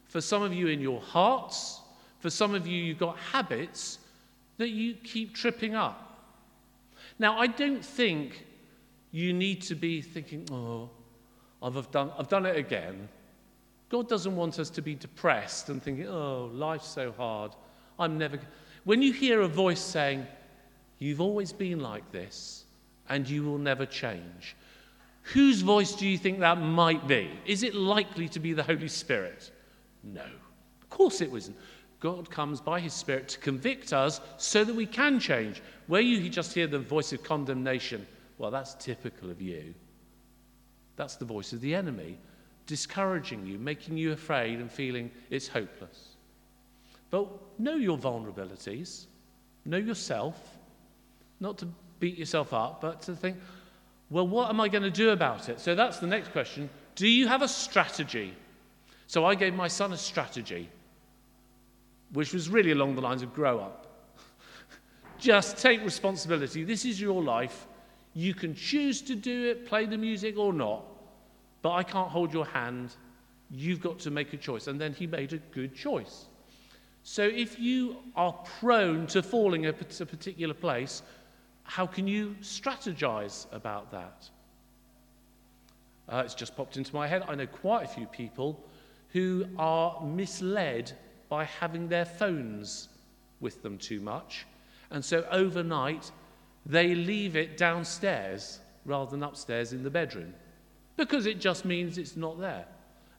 For 0.10 0.20
some 0.20 0.44
of 0.44 0.54
you, 0.54 0.68
in 0.68 0.82
your 0.82 1.00
hearts. 1.00 1.80
For 2.20 2.30
some 2.30 2.54
of 2.54 2.68
you, 2.68 2.84
you've 2.84 3.00
got 3.00 3.18
habits 3.18 4.00
that 4.58 4.70
you 4.70 4.96
keep 4.96 5.34
tripping 5.34 5.76
up. 5.76 6.20
Now, 7.20 7.40
I 7.40 7.48
don't 7.48 7.86
think 7.86 8.46
you 9.12 9.32
need 9.32 9.62
to 9.64 9.76
be 9.76 10.02
thinking, 10.02 10.46
oh, 10.52 10.90
I've 11.64 11.90
done, 11.92 12.12
I've 12.18 12.28
done 12.28 12.46
it 12.46 12.58
again. 12.58 13.08
God 13.96 14.10
doesn't 14.10 14.36
want 14.36 14.60
us 14.60 14.70
to 14.72 14.82
be 14.82 14.94
depressed 14.94 15.70
and 15.70 15.82
thinking, 15.82 16.06
oh, 16.06 16.50
life's 16.54 16.90
so 16.90 17.14
hard. 17.14 17.54
I'm 17.98 18.18
never. 18.18 18.38
When 18.84 19.02
you 19.02 19.14
hear 19.14 19.40
a 19.40 19.48
voice 19.48 19.80
saying, 19.80 20.28
you've 21.00 21.22
always 21.22 21.54
been 21.54 21.80
like 21.80 22.12
this, 22.12 22.66
and 23.08 23.30
you 23.30 23.46
will 23.46 23.58
never 23.58 23.86
change. 23.86 24.58
Whose 25.34 25.62
voice 25.62 25.94
do 25.94 26.06
you 26.06 26.18
think 26.18 26.42
that 26.42 26.60
might 26.60 27.08
be? 27.08 27.30
Is 27.46 27.64
it 27.64 27.74
likely 27.74 28.28
to 28.28 28.40
be 28.42 28.52
the 28.52 28.64
Holy 28.64 28.90
Spirit? 28.90 29.50
No. 30.04 30.26
Of 30.82 30.90
course 30.90 31.22
it 31.22 31.32
wasn't. 31.32 31.56
God 32.02 32.30
comes 32.30 32.60
by 32.60 32.82
his 32.82 32.94
Spirit 32.94 33.30
to 33.30 33.40
convict 33.40 33.94
us 33.94 34.20
so 34.36 34.66
that 34.66 34.76
we 34.76 34.86
can 34.86 35.22
change. 35.22 35.62
Where 35.88 36.02
you 36.02 36.30
just 36.30 36.54
hear 36.54 36.68
the 36.68 36.80
voice 36.80 37.14
of 37.14 37.24
condemnation, 37.24 38.06
well, 38.40 38.52
that's 38.52 38.74
typical 38.74 39.32
of 39.32 39.42
you. 39.42 39.74
That's 40.98 41.16
the 41.16 41.24
voice 41.24 41.54
of 41.54 41.62
the 41.62 41.74
enemy, 41.74 42.18
discouraging 42.66 43.46
you, 43.46 43.58
making 43.58 43.98
you 43.98 44.12
afraid 44.12 44.60
and 44.60 44.72
feeling 44.72 45.12
it's 45.30 45.48
hopeless. 45.48 46.16
But 47.12 47.28
know 47.60 47.76
your 47.76 47.98
vulnerabilities, 47.98 49.06
know 49.66 49.78
yourself, 49.78 50.58
not 51.40 51.58
to 51.60 51.68
beat 52.00 52.18
yourself 52.18 52.54
up, 52.54 52.82
but 52.82 53.02
to 53.04 53.16
think, 53.16 53.38
well, 54.10 54.28
what 54.28 54.50
am 54.50 54.60
I 54.60 54.68
going 54.68 54.84
to 54.84 54.92
do 54.92 55.12
about 55.12 55.50
it? 55.50 55.60
So 55.60 55.76
that's 55.76 56.00
the 56.00 56.08
next 56.08 56.32
question. 56.32 56.70
Do 56.96 57.08
you 57.08 57.28
have 57.28 57.42
a 57.42 57.48
strategy? 57.48 58.34
So 59.08 59.26
I 59.26 59.36
gave 59.36 59.54
my 59.54 59.68
son 59.68 59.94
a 59.94 59.98
strategy, 59.98 60.70
which 62.14 62.34
was 62.34 62.50
really 62.50 62.72
along 62.72 62.96
the 62.96 63.02
lines 63.02 63.22
of 63.22 63.34
grow 63.34 63.60
up. 63.60 63.88
Just 65.20 65.58
take 65.58 65.84
responsibility. 65.84 66.64
This 66.64 66.86
is 66.86 67.00
your 67.00 67.22
life. 67.22 67.68
You 68.14 68.34
can 68.34 68.56
choose 68.56 69.02
to 69.04 69.16
do 69.16 69.50
it, 69.50 69.66
play 69.66 69.86
the 69.86 69.98
music 69.98 70.38
or 70.38 70.54
not, 70.54 70.86
but 71.66 71.72
I 71.72 71.82
can't 71.82 72.10
hold 72.10 72.32
your 72.32 72.46
hand. 72.46 72.96
You've 73.50 73.82
got 73.82 73.98
to 74.02 74.12
make 74.12 74.34
a 74.34 74.38
choice. 74.38 74.68
And 74.68 74.80
then 74.80 74.94
he 74.94 75.08
made 75.08 75.34
a 75.34 75.40
good 75.40 75.74
choice. 75.74 76.28
So 77.02 77.24
if 77.24 77.60
you 77.60 77.98
are 78.16 78.34
prone 78.60 79.08
to 79.08 79.24
falling 79.24 79.66
at 79.66 80.00
a 80.00 80.06
particular 80.06 80.54
place, 80.54 81.02
how 81.64 81.88
can 81.88 82.08
you 82.08 82.36
strategize 82.40 83.52
about 83.52 83.90
that? 83.90 84.30
Uh, 86.08 86.22
it's 86.24 86.36
just 86.36 86.56
popped 86.56 86.78
into 86.78 86.94
my 86.94 87.08
head. 87.08 87.24
I 87.28 87.34
know 87.34 87.48
quite 87.48 87.86
a 87.86 87.88
few 87.88 88.06
people 88.06 88.64
who 89.10 89.48
are 89.58 90.06
misled 90.06 90.92
by 91.30 91.46
having 91.46 91.88
their 91.88 92.06
phones 92.06 92.90
with 93.40 93.64
them 93.64 93.80
too 93.80 94.02
much. 94.02 94.46
And 94.92 95.04
so 95.04 95.26
overnight, 95.32 96.12
they 96.64 96.94
leave 96.94 97.36
it 97.36 97.58
downstairs 97.58 98.60
rather 98.86 99.10
than 99.10 99.24
upstairs 99.24 99.74
in 99.74 99.82
the 99.82 99.90
bedroom 99.90 100.36
because 100.98 101.26
it 101.26 101.40
just 101.40 101.66
means 101.66 101.98
it's 101.98 102.16
not 102.16 102.40
there. 102.40 102.66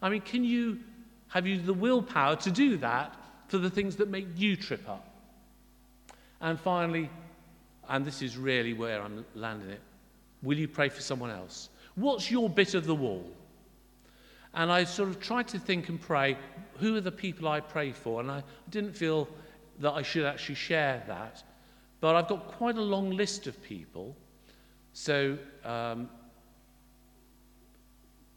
I 0.02 0.08
mean, 0.08 0.20
can 0.20 0.44
you 0.44 0.80
have 1.28 1.46
you 1.46 1.60
the 1.60 1.74
willpower 1.74 2.36
to 2.36 2.50
do 2.50 2.76
that 2.78 3.16
for 3.48 3.58
the 3.58 3.70
things 3.70 3.96
that 3.96 4.08
make 4.08 4.26
you 4.36 4.56
trip 4.56 4.88
up? 4.88 5.08
And 6.40 6.58
finally, 6.58 7.10
and 7.88 8.04
this 8.04 8.22
is 8.22 8.36
really 8.36 8.72
where 8.72 9.02
I'm 9.02 9.24
landing 9.34 9.70
it, 9.70 9.80
will 10.42 10.58
you 10.58 10.68
pray 10.68 10.88
for 10.88 11.00
someone 11.00 11.30
else? 11.30 11.68
What's 11.94 12.30
your 12.30 12.48
bit 12.48 12.74
of 12.74 12.86
the 12.86 12.94
wall? 12.94 13.28
And 14.54 14.70
I 14.72 14.84
sort 14.84 15.08
of 15.08 15.20
tried 15.20 15.48
to 15.48 15.58
think 15.58 15.88
and 15.88 16.00
pray, 16.00 16.36
who 16.78 16.96
are 16.96 17.00
the 17.00 17.12
people 17.12 17.48
I 17.48 17.60
pray 17.60 17.92
for? 17.92 18.20
And 18.20 18.30
I 18.30 18.42
didn't 18.70 18.94
feel 18.94 19.28
that 19.80 19.92
I 19.92 20.02
should 20.02 20.24
actually 20.24 20.54
share 20.54 21.02
that. 21.06 21.42
But 22.00 22.16
I've 22.16 22.28
got 22.28 22.46
quite 22.48 22.76
a 22.76 22.82
long 22.82 23.10
list 23.10 23.46
of 23.46 23.62
people. 23.62 24.16
So, 24.92 25.36
um, 25.64 26.08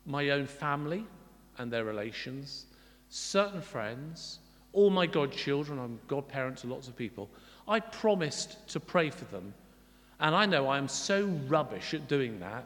my 0.09 0.31
own 0.31 0.47
family 0.47 1.05
and 1.59 1.71
their 1.71 1.85
relations, 1.85 2.65
certain 3.09 3.61
friends, 3.61 4.39
all 4.73 4.89
my 4.89 5.05
godchildren, 5.05 5.79
I'm 5.79 5.99
godparent 6.07 6.57
to 6.57 6.67
lots 6.67 6.87
of 6.87 6.95
people. 6.95 7.29
I 7.67 7.79
promised 7.79 8.67
to 8.69 8.79
pray 8.79 9.11
for 9.11 9.25
them. 9.25 9.53
And 10.19 10.35
I 10.35 10.45
know 10.45 10.67
I 10.67 10.77
am 10.77 10.87
so 10.87 11.25
rubbish 11.47 11.93
at 11.93 12.07
doing 12.07 12.39
that. 12.39 12.65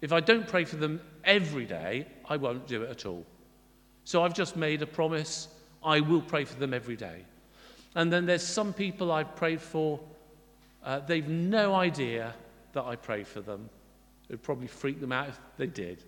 If 0.00 0.12
I 0.12 0.20
don't 0.20 0.46
pray 0.46 0.64
for 0.64 0.76
them 0.76 1.00
every 1.24 1.64
day, 1.64 2.06
I 2.28 2.36
won't 2.36 2.66
do 2.66 2.82
it 2.82 2.90
at 2.90 3.06
all. 3.06 3.24
So 4.04 4.24
I've 4.24 4.34
just 4.34 4.56
made 4.56 4.82
a 4.82 4.86
promise 4.86 5.48
I 5.84 6.00
will 6.00 6.20
pray 6.20 6.44
for 6.44 6.58
them 6.58 6.74
every 6.74 6.96
day. 6.96 7.24
And 7.94 8.12
then 8.12 8.26
there's 8.26 8.42
some 8.42 8.72
people 8.72 9.12
I've 9.12 9.36
prayed 9.36 9.60
for, 9.60 10.00
uh, 10.84 11.00
they've 11.00 11.28
no 11.28 11.74
idea 11.74 12.34
that 12.72 12.84
I 12.84 12.96
pray 12.96 13.22
for 13.22 13.40
them. 13.40 13.68
It 14.28 14.32
would 14.32 14.42
probably 14.42 14.66
freak 14.66 15.00
them 15.00 15.12
out 15.12 15.28
if 15.28 15.38
they 15.56 15.66
did. 15.66 16.02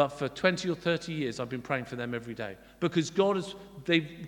But 0.00 0.08
for 0.08 0.30
20 0.30 0.70
or 0.70 0.74
30 0.74 1.12
years, 1.12 1.40
I've 1.40 1.50
been 1.50 1.60
praying 1.60 1.84
for 1.84 1.94
them 1.94 2.14
every 2.14 2.32
day 2.32 2.56
because 2.80 3.10
God, 3.10 3.36
has, 3.36 3.54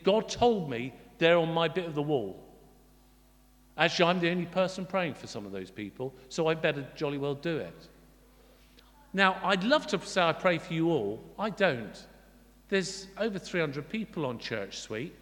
God 0.02 0.28
told 0.28 0.68
me 0.68 0.92
they're 1.16 1.38
on 1.38 1.54
my 1.54 1.66
bit 1.66 1.86
of 1.86 1.94
the 1.94 2.02
wall. 2.02 2.38
Actually, 3.78 4.10
I'm 4.10 4.20
the 4.20 4.28
only 4.28 4.44
person 4.44 4.84
praying 4.84 5.14
for 5.14 5.26
some 5.26 5.46
of 5.46 5.52
those 5.52 5.70
people, 5.70 6.12
so 6.28 6.46
I 6.48 6.52
better 6.52 6.86
jolly 6.94 7.16
well 7.16 7.34
do 7.34 7.56
it. 7.56 7.88
Now, 9.14 9.40
I'd 9.42 9.64
love 9.64 9.86
to 9.86 10.00
say 10.00 10.20
I 10.20 10.34
pray 10.34 10.58
for 10.58 10.74
you 10.74 10.90
all. 10.90 11.24
I 11.38 11.48
don't. 11.48 12.06
There's 12.68 13.06
over 13.16 13.38
300 13.38 13.88
people 13.88 14.26
on 14.26 14.38
ChurchSuite. 14.38 15.12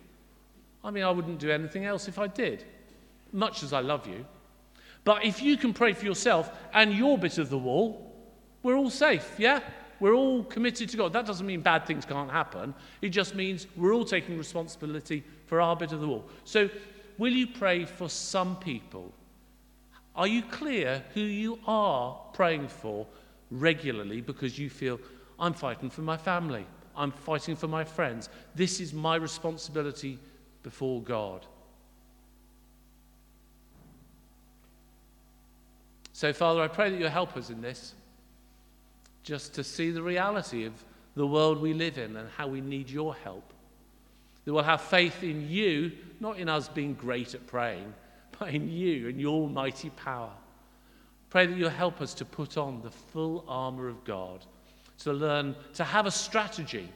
I 0.83 0.91
mean, 0.91 1.05
I 1.05 1.13
wouldn't 1.13 1.39
do 1.39 1.53
anything 1.53 1.85
else 1.85 2.09
if 2.09 2.19
I 2.19 2.27
did. 2.27 2.65
much 3.33 3.63
as 3.63 3.73
I 3.73 3.83
love 3.83 4.05
you. 4.09 4.27
But 5.05 5.25
if 5.25 5.43
you 5.43 5.57
can 5.57 5.73
pray 5.73 5.93
for 5.93 6.07
yourself 6.07 6.51
and 6.75 6.93
your 6.93 7.19
bit 7.19 7.39
of 7.39 7.51
the 7.51 7.59
wall, 7.59 8.13
we're 8.65 8.77
all 8.77 8.91
safe, 8.91 9.37
yeah? 9.39 9.61
We're 10.01 10.15
all 10.15 10.43
committed 10.45 10.89
to 10.89 10.97
God. 10.97 11.13
That 11.13 11.27
doesn't 11.27 11.47
mean 11.47 11.61
bad 11.61 11.87
things 11.87 12.05
can't 12.05 12.31
happen. 12.31 12.75
It 13.03 13.11
just 13.11 13.35
means 13.35 13.67
we're 13.77 13.95
all 13.95 14.05
taking 14.05 14.39
responsibility 14.39 15.23
for 15.47 15.61
our 15.61 15.77
bit 15.77 15.93
of 15.93 16.01
the 16.01 16.09
wall. 16.09 16.25
So, 16.45 16.69
will 17.19 17.33
you 17.33 17.47
pray 17.47 17.85
for 17.85 18.09
some 18.09 18.57
people? 18.57 19.13
Are 20.17 20.27
you 20.27 20.43
clear 20.43 21.05
who 21.15 21.21
you 21.21 21.59
are 21.67 22.19
praying 22.33 22.69
for 22.69 23.07
regularly 23.51 24.21
because 24.21 24.59
you 24.59 24.71
feel, 24.71 24.99
I'm 25.39 25.55
fighting 25.55 25.91
for 25.91 26.03
my 26.03 26.17
family, 26.17 26.67
I'm 26.97 27.13
fighting 27.13 27.57
for 27.57 27.69
my 27.69 27.85
friends. 27.85 28.29
This 28.55 28.81
is 28.81 28.93
my 28.93 29.17
responsibility 29.17 30.19
before 30.63 31.03
God. 31.03 31.47
So, 36.13 36.33
Father, 36.33 36.61
I 36.61 36.69
pray 36.69 36.91
that 36.91 36.99
you'll 36.99 37.09
help 37.09 37.37
us 37.37 37.49
in 37.49 37.63
this, 37.63 37.95
just 39.23 39.55
to 39.55 39.65
see 39.65 39.91
the 39.91 40.03
reality 40.03 40.65
of 40.65 40.73
the 41.15 41.27
world 41.27 41.61
we 41.61 41.73
live 41.73 41.99
in 41.99 42.17
and 42.17 42.29
how 42.37 42.47
we 42.47 42.61
need 42.61 42.89
your 42.89 43.15
help. 43.15 43.53
That 44.45 44.53
we'll 44.53 44.63
have 44.63 44.81
faith 44.81 45.23
in 45.23 45.49
you, 45.49 45.93
not 46.19 46.39
in 46.39 46.49
us 46.49 46.69
being 46.69 46.95
great 46.95 47.35
at 47.35 47.47
praying, 47.47 47.93
but 48.39 48.55
in 48.55 48.71
you 48.71 49.09
and 49.09 49.21
your 49.21 49.49
mighty 49.49 49.91
power. 49.91 50.33
Pray 51.29 51.47
that 51.47 51.57
you'll 51.57 51.71
help 51.71 52.01
us 52.01 52.15
to 52.15 52.25
put 52.25 52.57
on 52.57 52.83
the 52.83 52.91
full 52.91 53.45
armour 53.47 53.89
of 53.89 54.03
God, 54.05 54.45
to 54.99 55.13
learn 55.13 55.55
to 55.75 55.85
have 55.85 56.07
a 56.07 56.11
strategy, 56.11 56.89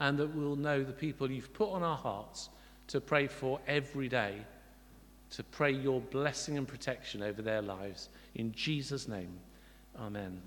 and 0.00 0.18
that 0.18 0.34
we'll 0.34 0.56
know 0.56 0.82
the 0.82 0.92
people 0.92 1.30
you've 1.30 1.52
put 1.52 1.70
on 1.70 1.82
our 1.82 1.96
hearts 1.96 2.48
to 2.88 3.00
pray 3.00 3.28
for 3.28 3.60
every 3.68 4.08
day 4.08 4.36
to 5.32 5.42
pray 5.42 5.72
your 5.72 6.00
blessing 6.00 6.58
and 6.58 6.68
protection 6.68 7.22
over 7.22 7.42
their 7.42 7.62
lives. 7.62 8.10
In 8.34 8.52
Jesus' 8.52 9.08
name, 9.08 9.32
amen. 9.98 10.40